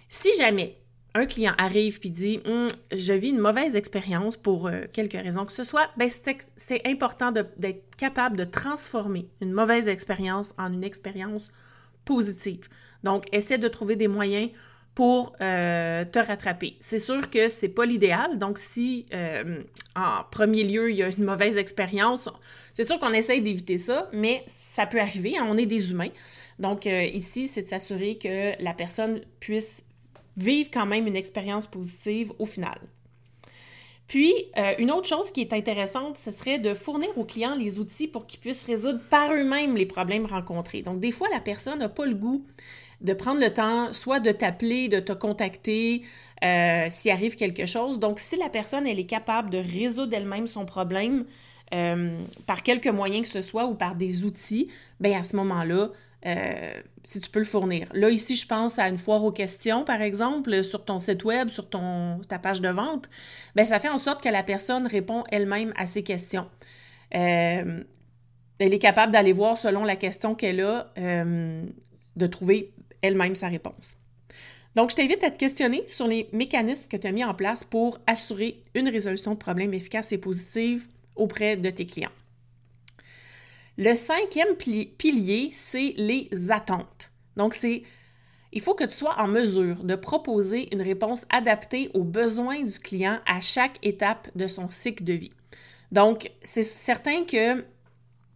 Si 0.09 0.29
jamais 0.39 0.79
un 1.15 1.27
client 1.27 1.55
arrive 1.57 1.99
et 2.03 2.11
dit 2.11 2.41
hum, 2.45 2.69
Je 2.93 3.12
vis 3.15 3.31
une 3.31 3.39
mauvaise 3.39 3.75
expérience 3.75 4.37
pour 4.37 4.71
quelque 4.93 5.17
raison 5.17 5.45
que 5.45 5.53
ce 5.53 5.65
soit, 5.65 5.89
ben 5.97 6.11
c'est 6.57 6.87
important 6.87 7.33
d'être 7.33 7.97
capable 7.97 8.37
de 8.37 8.45
transformer 8.45 9.29
une 9.41 9.53
mauvaise 9.53 9.89
expérience 9.89 10.55
en 10.59 10.73
une 10.73 10.85
expérience 10.85 11.49
positive. 12.05 12.69
Donc, 13.03 13.27
essaie 13.33 13.59
de 13.59 13.69
trouver 13.69 13.97
des 13.97 14.09
moyens 14.09 14.50
pour 14.97 15.35
euh, 15.43 16.07
te 16.07 16.19
rattraper. 16.19 16.75
C'est 16.81 16.99
sûr 16.99 17.29
que 17.29 17.49
c'est 17.49 17.69
pas 17.69 17.85
l'idéal. 17.85 18.38
Donc, 18.38 18.57
si 18.57 19.05
euh, 19.12 19.62
en 19.95 20.25
premier 20.31 20.65
lieu, 20.65 20.91
il 20.91 20.97
y 20.97 21.03
a 21.03 21.11
une 21.11 21.23
mauvaise 21.23 21.59
expérience, 21.59 22.31
c'est 22.73 22.85
sûr 22.85 22.99
qu'on 22.99 23.12
essaye 23.12 23.43
d'éviter 23.43 23.76
ça, 23.76 24.09
mais 24.15 24.43
ça 24.47 24.87
peut 24.87 24.99
arriver. 24.99 25.37
Hein, 25.37 25.47
on 25.50 25.59
est 25.59 25.67
des 25.67 25.91
humains. 25.91 26.09
Donc, 26.59 26.87
euh, 26.87 27.05
ici, 27.05 27.47
c'est 27.47 27.65
de 27.65 27.69
s'assurer 27.69 28.17
que 28.17 28.61
la 28.61 28.73
personne 28.73 29.21
puisse 29.38 29.85
vivre 30.38 30.71
quand 30.73 30.87
même 30.87 31.07
une 31.07 31.17
expérience 31.17 31.67
positive 31.67 32.33
au 32.38 32.47
final. 32.47 32.79
Puis, 34.09 34.33
une 34.79 34.93
autre 34.93 35.09
chose 35.09 35.33
qui 35.33 35.41
est 35.41 35.53
intéressante, 35.53 36.17
ce 36.17 36.31
serait 36.31 36.61
de 36.61 36.75
fournir 36.75 37.09
aux 37.19 37.25
clients 37.25 37.57
les 37.57 37.81
outils 37.81 38.07
pour 38.07 38.25
qu'ils 38.25 38.38
puissent 38.38 38.62
résoudre 38.62 39.00
par 39.11 39.33
eux-mêmes 39.33 39.76
les 39.76 39.85
problèmes 39.85 40.26
rencontrés. 40.26 40.83
Donc, 40.83 41.00
des 41.00 41.11
fois, 41.11 41.26
la 41.33 41.41
personne 41.41 41.81
n'a 41.81 41.88
pas 41.88 42.07
le 42.07 42.15
goût 42.15 42.47
de 43.00 43.12
prendre 43.12 43.41
le 43.41 43.53
temps 43.53 43.93
soit 43.93 44.21
de 44.21 44.33
t'appeler, 44.33 44.88
de 44.88 45.00
te 45.00 45.12
contacter 45.12 46.03
euh, 46.45 46.87
s'il 46.91 47.11
arrive 47.11 47.35
quelque 47.35 47.67
chose. 47.67 47.99
Donc, 47.99 48.19
si 48.19 48.37
la 48.37 48.49
personne, 48.49 48.87
elle 48.87 48.99
est 48.99 49.07
capable 49.07 49.50
de 49.50 49.59
résoudre 49.59 50.15
elle-même 50.15 50.47
son 50.47 50.67
problème 50.67 51.25
euh, 51.75 52.21
par 52.47 52.62
quelque 52.62 52.88
moyens 52.88 53.26
que 53.26 53.33
ce 53.33 53.43
soit 53.43 53.67
ou 53.67 53.75
par 53.75 53.97
des 53.97 54.25
outils, 54.25 54.69
bien 55.00 55.21
à 55.21 55.23
ce 55.23 55.37
moment-là, 55.37 55.88
euh, 56.26 56.73
si 57.05 57.21
tu 57.21 57.31
peux 57.31 57.38
le 57.38 57.45
fournir. 57.45 57.87
Là, 57.93 58.11
ici, 58.11 58.37
je 58.37 58.47
pense 58.47 58.79
à 58.79 58.88
une 58.88 58.99
foire 58.99 59.25
aux 59.25 59.33
questions, 59.33 59.85
par 59.85 60.03
exemple, 60.03 60.62
sur 60.65 60.85
ton 60.85 60.99
site 60.99 61.25
web, 61.25 61.49
sur 61.49 61.69
ta 61.71 62.38
page 62.38 62.61
de 62.61 62.69
vente, 62.69 63.09
bien, 63.55 63.65
ça 63.65 63.79
fait 63.79 63.88
en 63.88 63.99
sorte 63.99 64.23
que 64.23 64.29
la 64.29 64.43
personne 64.43 64.87
répond 64.87 65.25
elle-même 65.31 65.73
à 65.76 65.87
ces 65.87 66.03
questions. 66.03 66.47
elle 67.11 67.85
est 68.59 68.79
capable 68.79 69.12
d'aller 69.12 69.33
voir 69.33 69.57
selon 69.57 69.85
la 69.85 69.97
question 69.97 70.35
qu'elle 70.35 70.61
a, 70.61 70.93
de 70.97 72.26
trouver 72.26 72.73
elle-même 73.07 73.35
sa 73.35 73.49
réponse. 73.49 73.97
Donc, 74.75 74.91
je 74.91 74.97
t'invite 74.97 75.25
à 75.25 75.31
te 75.31 75.39
questionner 75.39 75.85
sur 75.89 76.07
les 76.07 76.29
mécanismes 76.33 76.89
que 76.89 76.97
tu 76.97 77.07
as 77.07 77.13
mis 77.13 77.25
en 77.25 77.35
place 77.35 77.65
pour 77.65 77.99
assurer 78.07 78.63
une 78.75 78.89
résolution 78.89 79.33
de 79.33 79.39
problème 79.39 79.73
efficace 79.73 80.13
et 80.13 80.19
positive 80.19 80.87
auprès 81.15 81.57
de 81.57 81.71
tes 81.71 81.87
clients. 81.87 82.11
Le 83.79 83.95
cinquième 83.95 84.55
pilier, 84.55 85.51
c'est 85.53 85.95
les 85.97 86.29
attentes. 86.51 87.11
Donc, 87.37 87.55
c'est 87.55 87.83
il 88.53 88.63
faut 88.63 88.75
que 88.75 88.85
tu 88.85 88.95
sois 88.95 89.21
en 89.21 89.29
mesure 89.29 89.85
de 89.85 89.97
proposer 89.97 90.75
une 90.75 90.81
réponse 90.81 91.27
adaptée 91.29 91.91
aux 91.93 92.05
besoins 92.05 92.63
du 92.63 92.79
client 92.79 93.19
à 93.27 93.41
chaque 93.41 93.79
étape 93.83 94.29
de 94.35 94.47
son 94.47 94.71
cycle 94.71 95.05
de 95.05 95.13
vie. 95.13 95.33
Donc, 95.93 96.31
c'est 96.43 96.63
certain 96.63 97.25
que 97.25 97.65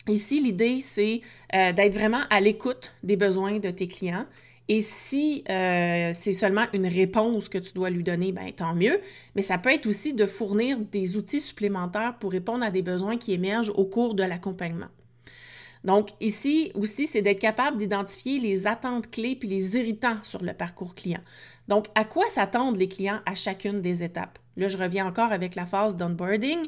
ici, 0.09 0.41
l'idée, 0.41 0.81
c'est 0.81 1.23
euh, 1.55 1.73
d'être 1.73 1.95
vraiment 1.95 2.23
à 2.29 2.41
l'écoute 2.41 2.93
des 3.03 3.17
besoins 3.17 3.59
de 3.61 3.71
tes 3.71 3.89
clients. 3.89 4.27
Et 4.73 4.83
si 4.83 5.43
euh, 5.50 6.12
c'est 6.15 6.33
seulement 6.33 6.67
une 6.73 6.87
réponse 6.87 7.49
que 7.49 7.59
tu 7.59 7.73
dois 7.73 7.91
lui 7.91 8.05
donner, 8.05 8.31
ben, 8.31 8.53
tant 8.53 8.73
mieux. 8.73 9.00
Mais 9.35 9.43
ça 9.43 9.59
peut 9.59 9.75
être 9.75 9.87
aussi 9.87 10.15
de 10.15 10.27
fournir 10.27 10.79
des 10.79 11.17
outils 11.17 11.41
supplémentaires 11.41 12.15
pour 12.21 12.31
répondre 12.31 12.65
à 12.65 12.71
des 12.71 12.81
besoins 12.81 13.19
qui 13.19 13.33
émergent 13.33 13.73
au 13.75 13.85
cours 13.85 14.15
de 14.15 14.23
l'accompagnement. 14.23 14.87
Donc 15.83 16.11
ici 16.21 16.71
aussi, 16.75 17.09
c'est 17.09 17.21
d'être 17.21 17.41
capable 17.41 17.79
d'identifier 17.79 18.39
les 18.39 18.69
attentes 18.69 19.11
clés 19.11 19.35
puis 19.35 19.49
les 19.49 19.77
irritants 19.77 20.23
sur 20.23 20.41
le 20.41 20.53
parcours 20.53 20.95
client. 20.95 21.23
Donc 21.67 21.87
à 21.97 22.05
quoi 22.05 22.31
s'attendent 22.31 22.77
les 22.77 22.89
clients 22.89 23.19
à 23.27 23.35
chacune 23.35 23.81
des 23.81 24.05
étapes? 24.05 24.39
Là, 24.57 24.69
je 24.69 24.77
reviens 24.77 25.05
encore 25.05 25.33
avec 25.33 25.57
la 25.57 25.67
phase 25.67 25.97
d'onboarding. 25.97 26.61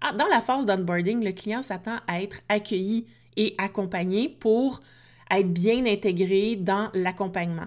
Ah, 0.00 0.12
dans 0.12 0.28
la 0.28 0.42
phase 0.42 0.64
d'onboarding, 0.64 1.24
le 1.24 1.32
client 1.32 1.62
s'attend 1.62 1.98
à 2.06 2.22
être 2.22 2.40
accueilli 2.48 3.08
et 3.36 3.56
accompagné 3.58 4.28
pour 4.28 4.80
être 5.30 5.52
bien 5.52 5.86
intégré 5.86 6.56
dans 6.56 6.90
l'accompagnement. 6.94 7.66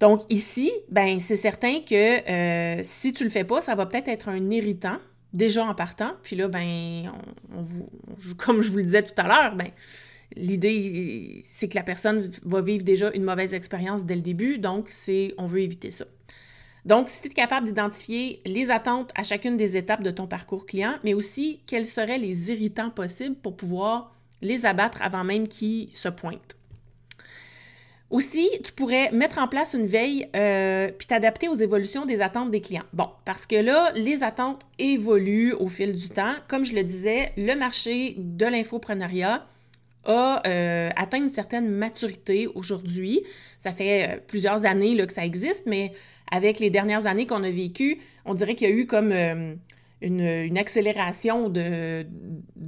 Donc 0.00 0.22
ici, 0.30 0.72
ben 0.88 1.20
c'est 1.20 1.36
certain 1.36 1.80
que 1.80 2.28
euh, 2.28 2.80
si 2.82 3.12
tu 3.12 3.24
le 3.24 3.30
fais 3.30 3.44
pas, 3.44 3.60
ça 3.60 3.74
va 3.74 3.86
peut-être 3.86 4.08
être 4.08 4.28
un 4.28 4.50
irritant 4.50 4.98
déjà 5.32 5.64
en 5.64 5.74
partant. 5.74 6.12
Puis 6.22 6.36
là, 6.36 6.48
ben, 6.48 7.12
comme 8.38 8.62
je 8.62 8.70
vous 8.70 8.78
le 8.78 8.84
disais 8.84 9.02
tout 9.02 9.14
à 9.16 9.28
l'heure, 9.28 9.56
ben, 9.56 9.68
l'idée, 10.36 11.42
c'est 11.44 11.68
que 11.68 11.74
la 11.74 11.82
personne 11.82 12.30
va 12.44 12.60
vivre 12.60 12.84
déjà 12.84 13.10
une 13.12 13.24
mauvaise 13.24 13.54
expérience 13.54 14.04
dès 14.04 14.16
le 14.16 14.22
début. 14.22 14.58
Donc, 14.58 14.86
c'est, 14.88 15.34
on 15.38 15.46
veut 15.46 15.60
éviter 15.60 15.90
ça. 15.90 16.04
Donc, 16.86 17.10
si 17.10 17.20
tu 17.20 17.28
es 17.28 17.30
capable 17.30 17.66
d'identifier 17.66 18.40
les 18.46 18.70
attentes 18.70 19.12
à 19.14 19.22
chacune 19.22 19.56
des 19.56 19.76
étapes 19.76 20.02
de 20.02 20.10
ton 20.10 20.26
parcours 20.26 20.64
client, 20.64 20.94
mais 21.04 21.12
aussi 21.12 21.60
quels 21.66 21.86
seraient 21.86 22.18
les 22.18 22.50
irritants 22.50 22.90
possibles 22.90 23.36
pour 23.36 23.54
pouvoir 23.56 24.14
les 24.42 24.66
abattre 24.66 25.02
avant 25.02 25.24
même 25.24 25.48
qu'ils 25.48 25.90
se 25.92 26.08
pointent. 26.08 26.56
Aussi, 28.10 28.48
tu 28.64 28.72
pourrais 28.72 29.12
mettre 29.12 29.38
en 29.38 29.46
place 29.46 29.74
une 29.74 29.86
veille 29.86 30.28
euh, 30.34 30.90
puis 30.98 31.06
t'adapter 31.06 31.48
aux 31.48 31.54
évolutions 31.54 32.06
des 32.06 32.20
attentes 32.20 32.50
des 32.50 32.60
clients. 32.60 32.82
Bon, 32.92 33.08
parce 33.24 33.46
que 33.46 33.54
là, 33.54 33.92
les 33.94 34.24
attentes 34.24 34.62
évoluent 34.80 35.52
au 35.52 35.68
fil 35.68 35.94
du 35.94 36.08
temps. 36.08 36.34
Comme 36.48 36.64
je 36.64 36.74
le 36.74 36.82
disais, 36.82 37.32
le 37.36 37.54
marché 37.54 38.16
de 38.18 38.46
l'infoprenariat 38.46 39.46
a 40.06 40.42
euh, 40.44 40.90
atteint 40.96 41.18
une 41.18 41.28
certaine 41.28 41.70
maturité 41.70 42.48
aujourd'hui. 42.48 43.22
Ça 43.60 43.72
fait 43.72 44.08
euh, 44.08 44.16
plusieurs 44.26 44.66
années 44.66 44.96
là, 44.96 45.06
que 45.06 45.12
ça 45.12 45.24
existe, 45.24 45.66
mais 45.66 45.92
avec 46.32 46.58
les 46.58 46.70
dernières 46.70 47.06
années 47.06 47.28
qu'on 47.28 47.44
a 47.44 47.50
vécues, 47.50 48.00
on 48.24 48.34
dirait 48.34 48.56
qu'il 48.56 48.68
y 48.68 48.72
a 48.72 48.74
eu 48.74 48.86
comme 48.86 49.12
une, 50.00 50.58
accélération 50.58 51.48
de, 51.48 52.06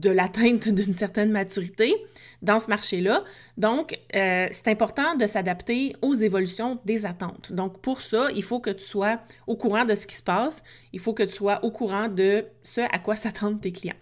de 0.02 0.10
l'atteinte 0.10 0.68
d'une 0.68 0.92
certaine 0.92 1.30
maturité 1.30 1.94
dans 2.42 2.58
ce 2.58 2.68
marché-là. 2.68 3.24
Donc, 3.56 3.98
euh, 4.14 4.48
c'est 4.50 4.68
important 4.68 5.14
de 5.14 5.26
s'adapter 5.26 5.94
aux 6.02 6.14
évolutions 6.14 6.80
des 6.84 7.06
attentes. 7.06 7.52
Donc, 7.52 7.80
pour 7.80 8.02
ça, 8.02 8.28
il 8.34 8.42
faut 8.42 8.60
que 8.60 8.70
tu 8.70 8.84
sois 8.84 9.20
au 9.46 9.56
courant 9.56 9.84
de 9.84 9.94
ce 9.94 10.06
qui 10.06 10.16
se 10.16 10.22
passe. 10.22 10.64
Il 10.92 10.98
faut 10.98 11.14
que 11.14 11.22
tu 11.22 11.32
sois 11.32 11.64
au 11.64 11.70
courant 11.70 12.08
de 12.08 12.44
ce 12.62 12.80
à 12.80 12.98
quoi 12.98 13.14
s'attendent 13.14 13.60
tes 13.60 13.72
clients. 13.72 13.94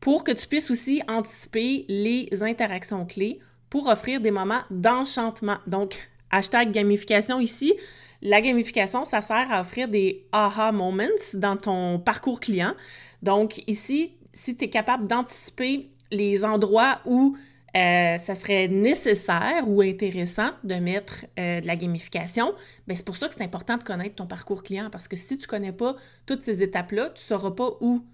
Pour 0.00 0.22
que 0.22 0.30
tu 0.30 0.46
puisses 0.46 0.70
aussi 0.70 1.02
anticiper 1.08 1.84
les 1.88 2.28
interactions 2.42 3.04
clés 3.04 3.40
pour 3.68 3.88
offrir 3.88 4.20
des 4.20 4.30
moments 4.30 4.62
d'enchantement. 4.70 5.58
Donc, 5.66 6.08
hashtag 6.30 6.70
gamification 6.70 7.40
ici. 7.40 7.74
La 8.22 8.40
gamification, 8.40 9.04
ça 9.04 9.22
sert 9.22 9.50
à 9.50 9.60
offrir 9.60 9.88
des 9.88 10.24
aha 10.32 10.70
moments 10.70 11.04
dans 11.34 11.56
ton 11.56 11.98
parcours 11.98 12.38
client. 12.40 12.74
Donc, 13.22 13.62
ici, 13.66 14.12
si 14.30 14.56
tu 14.56 14.64
es 14.64 14.70
capable 14.70 15.06
d'anticiper 15.06 15.90
les 16.10 16.44
endroits 16.44 17.00
où 17.04 17.36
euh, 17.76 18.18
ça 18.18 18.34
serait 18.34 18.68
nécessaire 18.68 19.68
ou 19.68 19.82
intéressant 19.82 20.50
de 20.64 20.76
mettre 20.76 21.26
euh, 21.38 21.60
de 21.60 21.66
la 21.66 21.76
gamification, 21.76 22.54
bien, 22.86 22.96
c'est 22.96 23.04
pour 23.04 23.16
ça 23.16 23.28
que 23.28 23.34
c'est 23.34 23.44
important 23.44 23.76
de 23.76 23.82
connaître 23.82 24.16
ton 24.16 24.26
parcours 24.26 24.62
client 24.62 24.88
parce 24.90 25.06
que 25.06 25.16
si 25.16 25.38
tu 25.38 25.44
ne 25.44 25.48
connais 25.48 25.72
pas 25.72 25.96
toutes 26.26 26.42
ces 26.42 26.62
étapes-là, 26.62 27.10
tu 27.14 27.22
ne 27.22 27.26
sauras 27.26 27.50
pas 27.50 27.70
où 27.80 28.04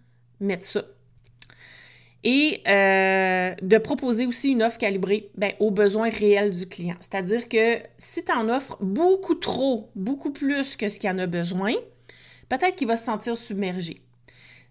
mettre 0.40 0.64
ça. 0.64 0.82
Et 2.24 2.62
euh, 2.66 3.54
de 3.60 3.78
proposer 3.78 4.26
aussi 4.26 4.50
une 4.50 4.62
offre 4.62 4.78
calibrée 4.78 5.30
ben, 5.36 5.52
aux 5.60 5.70
besoins 5.70 6.08
réels 6.08 6.50
du 6.50 6.66
client. 6.66 6.96
C'est-à-dire 7.00 7.48
que 7.48 7.78
si 7.98 8.24
tu 8.24 8.32
en 8.32 8.48
offres 8.48 8.78
beaucoup 8.80 9.34
trop, 9.34 9.90
beaucoup 9.94 10.32
plus 10.32 10.74
que 10.74 10.88
ce 10.88 10.98
qu'il 10.98 11.10
en 11.10 11.18
a 11.18 11.26
besoin, 11.26 11.74
peut-être 12.48 12.76
qu'il 12.76 12.88
va 12.88 12.96
se 12.96 13.04
sentir 13.04 13.36
submergé. 13.36 14.03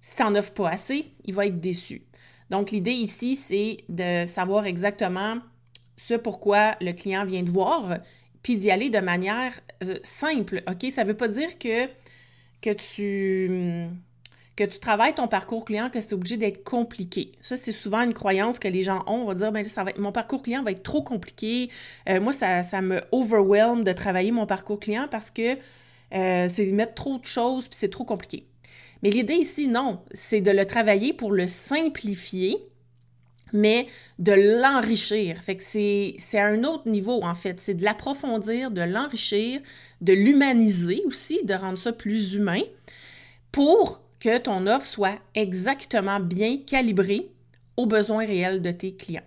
Si 0.03 0.17
tu 0.17 0.23
n'en 0.23 0.35
offres 0.35 0.51
pas 0.51 0.67
assez, 0.67 1.05
il 1.23 1.33
va 1.33 1.45
être 1.45 1.61
déçu. 1.61 2.03
Donc, 2.49 2.71
l'idée 2.71 2.91
ici, 2.91 3.37
c'est 3.37 3.77
de 3.87 4.25
savoir 4.25 4.65
exactement 4.65 5.37
ce 5.95 6.13
pourquoi 6.13 6.75
le 6.81 6.91
client 6.91 7.23
vient 7.23 7.41
de 7.41 7.49
voir, 7.49 7.99
puis 8.41 8.57
d'y 8.57 8.69
aller 8.69 8.89
de 8.89 8.99
manière 8.99 9.61
euh, 9.81 9.95
simple. 10.03 10.61
OK? 10.69 10.91
Ça 10.91 11.05
ne 11.05 11.07
veut 11.07 11.15
pas 11.15 11.29
dire 11.29 11.57
tu 11.57 11.87
que 14.55 14.63
tu 14.65 14.79
travailles 14.79 15.15
ton 15.15 15.29
parcours 15.29 15.63
client, 15.63 15.89
que 15.89 16.01
c'est 16.01 16.13
obligé 16.13 16.35
d'être 16.35 16.65
compliqué. 16.65 17.31
Ça, 17.39 17.55
c'est 17.55 17.71
souvent 17.71 18.01
une 18.01 18.13
croyance 18.13 18.59
que 18.59 18.67
les 18.67 18.83
gens 18.83 19.05
ont. 19.07 19.21
On 19.21 19.25
va 19.25 19.35
dire, 19.35 19.53
ben, 19.53 19.65
ça 19.65 19.85
va 19.85 19.93
mon 19.97 20.11
parcours 20.11 20.43
client 20.43 20.63
va 20.63 20.71
être 20.71 20.83
trop 20.83 21.01
compliqué. 21.01 21.69
Euh, 22.09 22.19
moi, 22.19 22.33
ça, 22.33 22.61
ça, 22.61 22.81
me 22.81 23.01
overwhelm 23.13 23.85
de 23.85 23.93
travailler 23.93 24.31
mon 24.31 24.45
parcours 24.45 24.81
client 24.81 25.07
parce 25.09 25.31
que 25.31 25.57
euh, 26.13 26.49
c'est 26.49 26.71
mettre 26.73 26.93
trop 26.93 27.19
de 27.19 27.25
choses 27.25 27.69
puis 27.69 27.77
c'est 27.79 27.89
trop 27.89 28.03
compliqué. 28.03 28.47
Mais 29.03 29.09
l'idée 29.09 29.35
ici, 29.35 29.67
non, 29.67 29.99
c'est 30.13 30.39
de 30.39 30.49
le 30.49 30.65
travailler 30.65 31.11
pour 31.11 31.33
le 31.33 31.45
simplifier, 31.45 32.57
mais 33.51 33.87
de 34.17 34.31
l'enrichir. 34.31 35.43
Fait 35.43 35.57
que 35.57 35.63
c'est, 35.63 36.15
à 36.39 36.45
un 36.47 36.63
autre 36.63 36.87
niveau, 36.87 37.21
en 37.21 37.35
fait. 37.35 37.59
C'est 37.59 37.73
de 37.73 37.83
l'approfondir, 37.83 38.71
de 38.71 38.81
l'enrichir, 38.81 39.61
de 39.99 40.13
l'humaniser 40.13 41.03
aussi, 41.05 41.43
de 41.43 41.53
rendre 41.53 41.77
ça 41.77 41.91
plus 41.91 42.33
humain 42.33 42.61
pour 43.51 44.01
que 44.21 44.37
ton 44.37 44.67
offre 44.67 44.87
soit 44.87 45.19
exactement 45.35 46.21
bien 46.21 46.57
calibrée 46.57 47.29
aux 47.75 47.85
besoins 47.85 48.25
réels 48.25 48.61
de 48.61 48.71
tes 48.71 48.95
clients. 48.95 49.21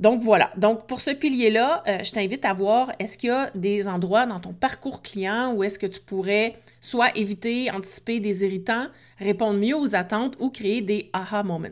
Donc 0.00 0.22
voilà. 0.22 0.50
Donc 0.56 0.86
pour 0.86 1.02
ce 1.02 1.10
pilier-là, 1.10 1.82
euh, 1.86 1.98
je 2.02 2.10
t'invite 2.10 2.46
à 2.46 2.54
voir 2.54 2.90
est-ce 2.98 3.18
qu'il 3.18 3.28
y 3.28 3.32
a 3.32 3.50
des 3.54 3.86
endroits 3.86 4.24
dans 4.24 4.40
ton 4.40 4.54
parcours 4.54 5.02
client 5.02 5.52
où 5.52 5.62
est-ce 5.62 5.78
que 5.78 5.86
tu 5.86 6.00
pourrais 6.00 6.56
soit 6.80 7.14
éviter, 7.16 7.70
anticiper 7.70 8.18
des 8.18 8.42
irritants, 8.42 8.86
répondre 9.18 9.58
mieux 9.58 9.76
aux 9.76 9.94
attentes 9.94 10.36
ou 10.40 10.48
créer 10.48 10.80
des 10.80 11.10
aha 11.12 11.42
moments? 11.42 11.68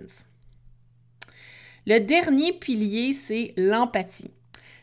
Le 1.86 2.00
dernier 2.00 2.52
pilier, 2.52 3.14
c'est 3.14 3.54
l'empathie. 3.56 4.30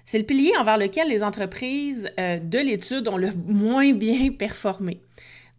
C'est 0.05 0.17
le 0.17 0.23
pilier 0.23 0.51
envers 0.59 0.79
lequel 0.79 1.07
les 1.07 1.21
entreprises 1.21 2.09
euh, 2.19 2.39
de 2.39 2.57
l'étude 2.57 3.07
ont 3.07 3.17
le 3.17 3.31
moins 3.47 3.93
bien 3.93 4.31
performé. 4.31 5.01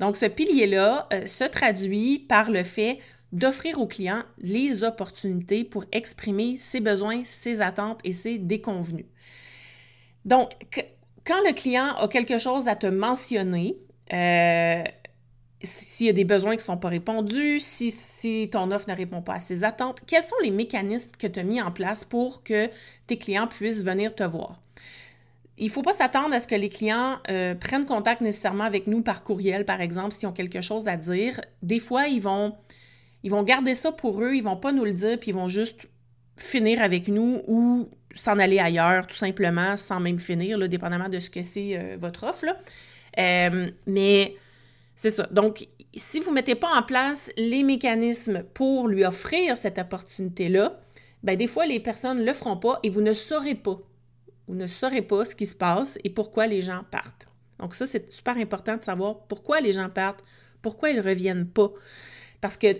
Donc, 0.00 0.16
ce 0.16 0.26
pilier-là 0.26 1.08
euh, 1.12 1.24
se 1.26 1.44
traduit 1.44 2.18
par 2.18 2.50
le 2.50 2.64
fait 2.64 2.98
d'offrir 3.36 3.80
aux 3.80 3.86
clients 3.86 4.22
les 4.38 4.82
opportunités 4.82 5.62
pour 5.62 5.84
exprimer 5.92 6.56
ses 6.56 6.80
besoins, 6.80 7.22
ses 7.24 7.60
attentes 7.60 8.00
et 8.02 8.14
ses 8.14 8.38
déconvenus. 8.38 9.06
Donc, 10.24 10.50
quand 11.24 11.40
le 11.46 11.52
client 11.52 11.94
a 11.96 12.08
quelque 12.08 12.38
chose 12.38 12.66
à 12.66 12.76
te 12.76 12.86
mentionner, 12.86 13.76
euh, 14.12 14.82
s'il 15.62 16.06
y 16.06 16.10
a 16.10 16.14
des 16.14 16.24
besoins 16.24 16.52
qui 16.52 16.62
ne 16.62 16.62
sont 16.62 16.78
pas 16.78 16.88
répondus, 16.88 17.60
si, 17.60 18.48
ton 18.50 18.70
offre 18.70 18.88
ne 18.88 18.94
répond 18.96 19.20
pas 19.20 19.34
à 19.34 19.40
ses 19.40 19.64
attentes, 19.64 20.00
quels 20.06 20.22
sont 20.22 20.36
les 20.42 20.50
mécanismes 20.50 21.12
que 21.18 21.26
tu 21.26 21.38
as 21.38 21.42
mis 21.42 21.60
en 21.60 21.70
place 21.70 22.04
pour 22.04 22.42
que 22.42 22.70
tes 23.06 23.18
clients 23.18 23.46
puissent 23.46 23.84
venir 23.84 24.14
te 24.14 24.24
voir? 24.24 24.60
Il 25.58 25.66
ne 25.66 25.70
faut 25.70 25.82
pas 25.82 25.94
s'attendre 25.94 26.34
à 26.34 26.40
ce 26.40 26.46
que 26.46 26.54
les 26.54 26.68
clients 26.68 27.18
euh, 27.30 27.54
prennent 27.54 27.86
contact 27.86 28.20
nécessairement 28.20 28.64
avec 28.64 28.86
nous 28.86 29.02
par 29.02 29.22
courriel, 29.22 29.64
par 29.64 29.80
exemple, 29.80 30.12
s'ils 30.12 30.28
ont 30.28 30.32
quelque 30.32 30.60
chose 30.60 30.88
à 30.88 30.96
dire. 30.96 31.40
Des 31.62 31.80
fois, 31.80 32.08
ils 32.08 32.20
vont 32.20 32.54
ils 33.22 33.30
vont 33.30 33.42
garder 33.42 33.74
ça 33.74 33.92
pour 33.92 34.22
eux, 34.22 34.34
ils 34.34 34.42
vont 34.42 34.56
pas 34.56 34.72
nous 34.72 34.84
le 34.84 34.92
dire, 34.92 35.18
puis 35.18 35.30
ils 35.30 35.34
vont 35.34 35.48
juste 35.48 35.86
finir 36.36 36.82
avec 36.82 37.08
nous 37.08 37.42
ou 37.46 37.88
s'en 38.14 38.38
aller 38.38 38.58
ailleurs, 38.58 39.06
tout 39.06 39.16
simplement, 39.16 39.76
sans 39.76 40.00
même 40.00 40.18
finir, 40.18 40.58
dépendamment 40.68 41.08
de 41.08 41.20
ce 41.20 41.30
que 41.30 41.42
c'est 41.42 41.78
euh, 41.78 41.96
votre 41.98 42.24
offre. 42.24 42.44
Euh, 43.18 43.70
mais 43.86 44.36
c'est 44.94 45.10
ça. 45.10 45.26
Donc, 45.30 45.66
si 45.94 46.20
vous 46.20 46.30
ne 46.30 46.36
mettez 46.36 46.54
pas 46.54 46.74
en 46.74 46.82
place 46.82 47.30
les 47.36 47.62
mécanismes 47.62 48.42
pour 48.54 48.88
lui 48.88 49.04
offrir 49.04 49.56
cette 49.56 49.78
opportunité-là, 49.78 50.78
ben 51.22 51.36
des 51.36 51.46
fois, 51.46 51.66
les 51.66 51.80
personnes 51.80 52.20
ne 52.20 52.24
le 52.24 52.34
feront 52.34 52.56
pas 52.56 52.78
et 52.82 52.90
vous 52.90 53.00
ne 53.00 53.12
saurez 53.12 53.54
pas 53.54 53.78
ou 54.48 54.54
ne 54.54 54.66
sauraient 54.66 55.02
pas 55.02 55.24
ce 55.24 55.34
qui 55.34 55.46
se 55.46 55.54
passe 55.54 55.98
et 56.04 56.10
pourquoi 56.10 56.46
les 56.46 56.62
gens 56.62 56.82
partent. 56.90 57.26
Donc 57.58 57.74
ça, 57.74 57.86
c'est 57.86 58.10
super 58.10 58.36
important 58.36 58.76
de 58.76 58.82
savoir 58.82 59.26
pourquoi 59.26 59.60
les 59.60 59.72
gens 59.72 59.88
partent, 59.88 60.22
pourquoi 60.62 60.90
ils 60.90 60.96
ne 60.96 61.02
reviennent 61.02 61.48
pas. 61.48 61.70
Parce 62.40 62.56
qu'un 62.56 62.74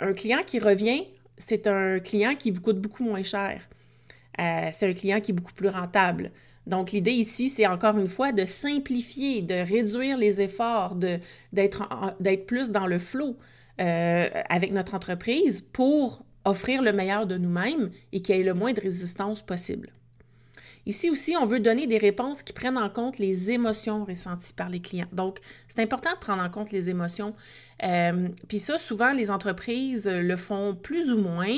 un 0.00 0.12
client 0.12 0.40
qui 0.46 0.58
revient, 0.58 1.04
c'est 1.38 1.66
un 1.66 1.98
client 1.98 2.36
qui 2.36 2.50
vous 2.50 2.60
coûte 2.60 2.80
beaucoup 2.80 3.04
moins 3.04 3.22
cher. 3.22 3.68
Euh, 4.38 4.68
c'est 4.72 4.88
un 4.88 4.92
client 4.92 5.20
qui 5.20 5.32
est 5.32 5.34
beaucoup 5.34 5.52
plus 5.52 5.68
rentable. 5.68 6.30
Donc, 6.66 6.92
l'idée 6.92 7.12
ici, 7.12 7.48
c'est 7.48 7.66
encore 7.66 7.98
une 7.98 8.06
fois 8.06 8.32
de 8.32 8.44
simplifier, 8.44 9.42
de 9.42 9.54
réduire 9.54 10.16
les 10.16 10.40
efforts, 10.40 10.94
d'être 10.94 12.46
plus 12.46 12.70
dans 12.70 12.86
le 12.86 12.98
flot 12.98 13.36
euh, 13.80 14.28
avec 14.48 14.72
notre 14.72 14.94
entreprise 14.94 15.62
pour 15.72 16.24
offrir 16.44 16.82
le 16.82 16.92
meilleur 16.92 17.26
de 17.26 17.36
nous-mêmes 17.36 17.90
et 18.12 18.20
qu'il 18.20 18.36
y 18.36 18.40
ait 18.40 18.44
le 18.44 18.54
moins 18.54 18.72
de 18.72 18.80
résistance 18.80 19.42
possible. 19.42 19.90
Ici 20.86 21.10
aussi, 21.10 21.36
on 21.36 21.46
veut 21.46 21.60
donner 21.60 21.86
des 21.86 21.98
réponses 21.98 22.42
qui 22.42 22.52
prennent 22.52 22.78
en 22.78 22.88
compte 22.88 23.18
les 23.18 23.50
émotions 23.50 24.04
ressenties 24.04 24.52
par 24.52 24.68
les 24.68 24.80
clients. 24.80 25.08
Donc, 25.12 25.38
c'est 25.68 25.82
important 25.82 26.12
de 26.12 26.18
prendre 26.18 26.42
en 26.42 26.50
compte 26.50 26.72
les 26.72 26.90
émotions. 26.90 27.34
Euh, 27.82 28.28
puis 28.48 28.58
ça, 28.58 28.78
souvent, 28.78 29.12
les 29.12 29.30
entreprises 29.30 30.06
le 30.06 30.36
font 30.36 30.74
plus 30.74 31.12
ou 31.12 31.18
moins. 31.18 31.56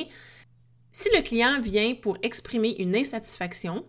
Si 0.91 1.09
le 1.17 1.23
client 1.23 1.61
vient 1.61 1.95
pour 1.95 2.19
exprimer 2.23 2.77
une 2.79 2.95
insatisfaction, 2.95 3.85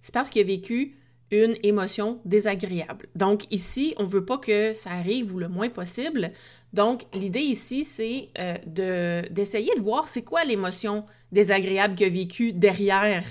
c'est 0.00 0.14
parce 0.14 0.30
qu'il 0.30 0.42
a 0.42 0.46
vécu 0.46 0.96
une 1.30 1.56
émotion 1.62 2.20
désagréable. 2.24 3.08
Donc 3.16 3.44
ici, 3.50 3.94
on 3.96 4.04
ne 4.04 4.08
veut 4.08 4.24
pas 4.24 4.38
que 4.38 4.74
ça 4.74 4.90
arrive 4.90 5.34
ou 5.34 5.38
le 5.38 5.48
moins 5.48 5.68
possible. 5.68 6.30
Donc 6.72 7.02
l'idée 7.12 7.40
ici, 7.40 7.84
c'est 7.84 8.28
euh, 8.38 9.22
d'essayer 9.30 9.74
de, 9.76 9.80
voir 9.80 10.08
c'est 10.08 10.22
quoi 10.22 10.44
l'émotion 10.44 11.04
désagréable 11.32 11.96
qu'il 11.96 12.06
a 12.06 12.10
vécue 12.10 12.52
derrière 12.52 13.24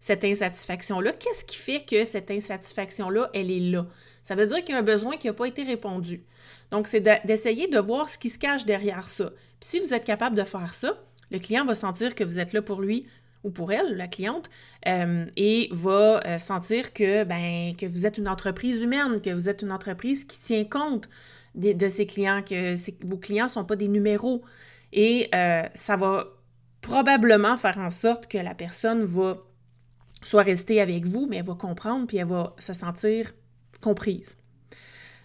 cette 0.00 0.24
insatisfaction-là. 0.24 1.12
Qu'est-ce 1.12 1.44
qui 1.44 1.56
fait 1.56 1.84
que 1.84 2.04
cette 2.06 2.30
insatisfaction-là, 2.30 3.30
elle 3.34 3.50
est 3.50 3.60
là? 3.60 3.86
Ça 4.22 4.34
veut 4.34 4.46
dire 4.46 4.64
qu'il 4.64 4.70
y 4.70 4.76
a 4.76 4.78
un 4.78 4.82
besoin 4.82 5.16
qui 5.16 5.26
n'a 5.26 5.34
pas 5.34 5.46
été 5.46 5.62
répondu. 5.62 6.24
Donc, 6.70 6.88
c'est 6.88 7.00
d'essayer 7.00 7.68
de, 7.68 7.78
voir 7.78 8.08
ce 8.08 8.18
qui 8.18 8.30
se 8.30 8.38
cache 8.38 8.64
derrière 8.64 9.08
ça. 9.08 9.30
Puis 9.60 9.68
si 9.68 9.80
vous 9.80 9.92
êtes 9.92 10.04
capable 10.04 10.36
de 10.36 10.44
faire 10.44 10.74
ça, 10.74 10.98
le 11.30 11.38
client 11.38 11.64
va 11.64 11.74
sentir 11.74 12.14
que 12.14 12.24
vous 12.24 12.38
êtes 12.38 12.52
là 12.52 12.62
pour 12.62 12.80
lui 12.80 13.06
ou 13.44 13.50
pour 13.50 13.72
elle, 13.72 13.96
la 13.96 14.06
cliente, 14.06 14.50
euh, 14.86 15.24
et 15.36 15.68
va 15.72 16.20
euh, 16.26 16.38
sentir 16.38 16.92
que, 16.92 17.24
ben, 17.24 17.74
que 17.76 17.86
vous 17.86 18.06
êtes 18.06 18.18
une 18.18 18.28
entreprise 18.28 18.82
humaine, 18.82 19.20
que 19.20 19.30
vous 19.30 19.48
êtes 19.48 19.62
une 19.62 19.72
entreprise 19.72 20.24
qui 20.24 20.38
tient 20.38 20.64
compte 20.64 21.08
de, 21.54 21.88
ses 21.88 22.06
clients, 22.06 22.42
que 22.42 22.74
vos 23.06 23.16
clients 23.16 23.46
ne 23.46 23.50
sont 23.50 23.64
pas 23.64 23.76
des 23.76 23.88
numéros. 23.88 24.42
Et 24.92 25.28
euh, 25.34 25.62
ça 25.74 25.96
va 25.96 26.26
probablement 26.80 27.56
faire 27.56 27.78
en 27.78 27.90
sorte 27.90 28.26
que 28.26 28.38
la 28.38 28.54
personne 28.54 29.04
va 29.04 29.38
soit 30.22 30.42
rester 30.42 30.80
avec 30.80 31.06
vous, 31.06 31.26
mais 31.28 31.36
elle 31.36 31.46
va 31.46 31.54
comprendre, 31.54 32.06
puis 32.06 32.18
elle 32.18 32.26
va 32.26 32.54
se 32.58 32.72
sentir 32.72 33.32
comprise. 33.80 34.36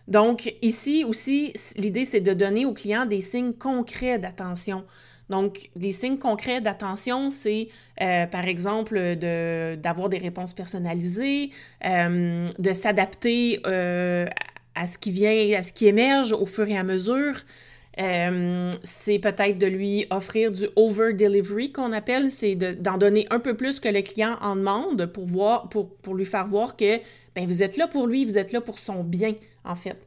Donc, 0.08 0.54
ici 0.62 1.04
aussi, 1.04 1.54
l'idée, 1.78 2.06
c'est 2.06 2.22
de 2.22 2.34
donner 2.34 2.66
aux 2.66 2.74
clients 2.74 3.06
des 3.06 3.22
signes 3.22 3.54
concrets 3.54 4.20
d'attention. 4.20 4.86
Donc, 5.30 5.72
les 5.76 5.92
signes 5.92 6.20
concrets 6.20 6.62
d'attention, 6.62 7.32
c'est 7.32 7.70
euh, 8.02 8.28
par 8.28 8.46
exemple 8.46 9.16
d'avoir 9.16 10.10
des 10.10 10.20
réponses 10.20 10.54
personnalisées, 10.54 11.50
euh, 11.84 12.48
de 12.60 12.74
s'adapter 12.74 13.60
euh, 13.66 14.28
à 14.76 14.86
ce 14.86 15.00
qui 15.00 15.12
vient, 15.12 15.58
à 15.58 15.64
ce 15.64 15.74
qui 15.74 15.88
émerge 15.88 16.32
au 16.34 16.46
fur 16.46 16.68
et 16.68 16.78
à 16.78 16.84
mesure. 16.84 17.36
C'est 17.98 19.20
peut-être 19.20 19.58
de 19.58 19.68
lui 19.68 20.06
offrir 20.10 20.52
du 20.52 20.66
over 20.76 21.14
delivery 21.14 21.72
qu'on 21.72 21.94
appelle, 21.94 22.30
c'est 22.30 22.56
d'en 22.56 22.98
donner 22.98 23.26
un 23.30 23.40
peu 23.40 23.56
plus 23.56 23.80
que 23.80 23.88
le 23.88 24.02
client 24.02 24.38
en 24.42 24.56
demande 24.56 25.06
pour 25.06 25.26
voir, 25.26 25.70
pour, 25.70 25.96
pour 25.98 26.16
lui 26.16 26.26
faire 26.26 26.48
voir 26.48 26.76
que 26.76 27.00
ben, 27.36 27.46
vous 27.46 27.64
êtes 27.64 27.78
là 27.78 27.88
pour 27.88 28.08
lui, 28.08 28.26
vous 28.26 28.38
êtes 28.38 28.52
là 28.52 28.62
pour 28.62 28.80
son 28.80 29.04
bien, 29.04 29.36
en 29.64 29.76
fait. 29.76 29.98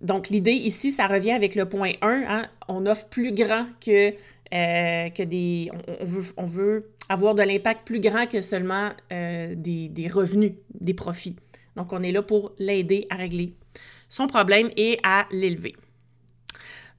Donc, 0.00 0.28
l'idée 0.28 0.52
ici, 0.52 0.92
ça 0.92 1.08
revient 1.08 1.32
avec 1.32 1.54
le 1.54 1.68
point 1.68 1.92
1, 2.02 2.24
hein, 2.28 2.46
on 2.68 2.86
offre 2.86 3.08
plus 3.08 3.32
grand 3.32 3.66
que 3.84 4.14
euh, 4.54 5.10
que 5.10 5.22
des. 5.22 5.70
On, 6.00 6.04
veut, 6.06 6.24
on, 6.36 6.46
veut, 6.46 6.90
avoir 7.08 7.34
de 7.34 7.42
l'impact 7.42 7.86
plus 7.86 8.00
grand 8.00 8.26
que 8.26 8.40
seulement 8.40 8.90
euh, 9.12 9.54
des, 9.54 9.88
des, 9.88 10.08
revenus, 10.08 10.52
des 10.80 10.94
profits. 10.94 11.36
Donc, 11.76 11.92
on 11.92 12.02
est 12.02 12.12
là 12.12 12.22
pour 12.22 12.52
l'aider 12.58 13.06
à 13.10 13.16
régler 13.16 13.54
son 14.08 14.26
problème 14.26 14.70
et 14.76 14.98
à 15.02 15.26
l'élever. 15.30 15.74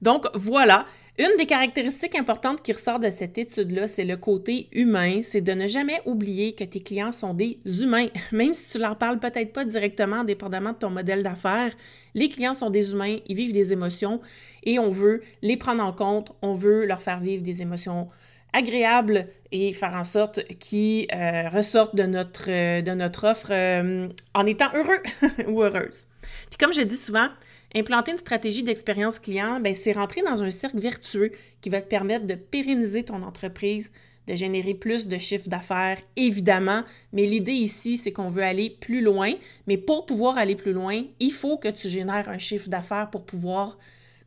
Donc, 0.02 0.26
voilà. 0.34 0.86
Une 1.18 1.36
des 1.36 1.44
caractéristiques 1.44 2.14
importantes 2.14 2.62
qui 2.62 2.72
ressort 2.72 2.98
de 2.98 3.10
cette 3.10 3.36
étude-là, 3.36 3.88
c'est 3.88 4.06
le 4.06 4.16
côté 4.16 4.68
humain, 4.72 5.20
c'est 5.22 5.42
de 5.42 5.52
ne 5.52 5.66
jamais 5.66 6.00
oublier 6.06 6.54
que 6.54 6.64
tes 6.64 6.80
clients 6.80 7.12
sont 7.12 7.34
des 7.34 7.58
humains. 7.82 8.06
Même 8.32 8.54
si 8.54 8.72
tu 8.72 8.78
leur 8.78 8.96
parles 8.96 9.18
peut-être 9.18 9.52
pas 9.52 9.66
directement, 9.66 10.24
dépendamment 10.24 10.72
de 10.72 10.78
ton 10.78 10.88
modèle 10.88 11.22
d'affaires, 11.22 11.74
les 12.14 12.30
clients 12.30 12.54
sont 12.54 12.70
des 12.70 12.92
humains, 12.92 13.18
ils 13.26 13.36
vivent 13.36 13.52
des 13.52 13.72
émotions 13.72 14.22
et 14.62 14.78
on 14.78 14.88
veut 14.88 15.20
les 15.42 15.58
prendre 15.58 15.84
en 15.84 15.92
compte, 15.92 16.32
on 16.40 16.54
veut 16.54 16.86
leur 16.86 17.02
faire 17.02 17.20
vivre 17.20 17.42
des 17.42 17.60
émotions 17.60 18.08
agréables 18.52 19.26
et 19.52 19.72
faire 19.72 19.94
en 19.94 20.04
sorte 20.04 20.44
qu'ils 20.58 21.06
euh, 21.12 21.48
ressortent 21.50 21.96
de 21.96 22.04
notre, 22.04 22.48
euh, 22.48 22.82
de 22.82 22.92
notre 22.92 23.28
offre 23.28 23.48
euh, 23.50 24.08
en 24.34 24.46
étant 24.46 24.70
heureux 24.74 25.02
ou 25.48 25.62
heureuses. 25.62 26.06
Puis 26.48 26.56
comme 26.58 26.72
je 26.72 26.82
dis 26.82 26.96
souvent, 26.96 27.28
Implanter 27.74 28.12
une 28.12 28.18
stratégie 28.18 28.62
d'expérience 28.62 29.18
client, 29.18 29.60
ben, 29.60 29.74
c'est 29.74 29.92
rentrer 29.92 30.22
dans 30.22 30.42
un 30.42 30.50
cercle 30.50 30.80
vertueux 30.80 31.32
qui 31.60 31.70
va 31.70 31.80
te 31.80 31.88
permettre 31.88 32.26
de 32.26 32.34
pérenniser 32.34 33.04
ton 33.04 33.22
entreprise, 33.22 33.92
de 34.26 34.34
générer 34.34 34.74
plus 34.74 35.06
de 35.06 35.18
chiffre 35.18 35.48
d'affaires, 35.48 36.00
évidemment. 36.16 36.82
Mais 37.12 37.26
l'idée 37.26 37.52
ici, 37.52 37.96
c'est 37.96 38.12
qu'on 38.12 38.28
veut 38.28 38.42
aller 38.42 38.70
plus 38.70 39.02
loin. 39.02 39.32
Mais 39.66 39.76
pour 39.76 40.04
pouvoir 40.04 40.36
aller 40.36 40.56
plus 40.56 40.72
loin, 40.72 41.04
il 41.20 41.32
faut 41.32 41.58
que 41.58 41.68
tu 41.68 41.88
génères 41.88 42.28
un 42.28 42.38
chiffre 42.38 42.68
d'affaires 42.68 43.10
pour 43.10 43.24
pouvoir 43.24 43.78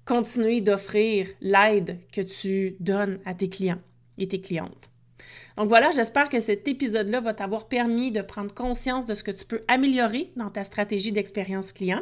continuer 0.05 0.61
d'offrir 0.61 1.27
l'aide 1.41 1.99
que 2.11 2.21
tu 2.21 2.75
donnes 2.79 3.19
à 3.25 3.33
tes 3.33 3.49
clients 3.49 3.81
et 4.17 4.27
tes 4.27 4.41
clientes. 4.41 4.89
Donc 5.57 5.69
voilà, 5.69 5.91
j'espère 5.91 6.29
que 6.29 6.39
cet 6.39 6.67
épisode-là 6.67 7.19
va 7.19 7.33
t'avoir 7.33 7.67
permis 7.67 8.11
de 8.11 8.21
prendre 8.21 8.53
conscience 8.53 9.05
de 9.05 9.15
ce 9.15 9.23
que 9.23 9.31
tu 9.31 9.45
peux 9.45 9.63
améliorer 9.67 10.31
dans 10.35 10.49
ta 10.49 10.63
stratégie 10.63 11.11
d'expérience 11.11 11.71
client. 11.71 12.01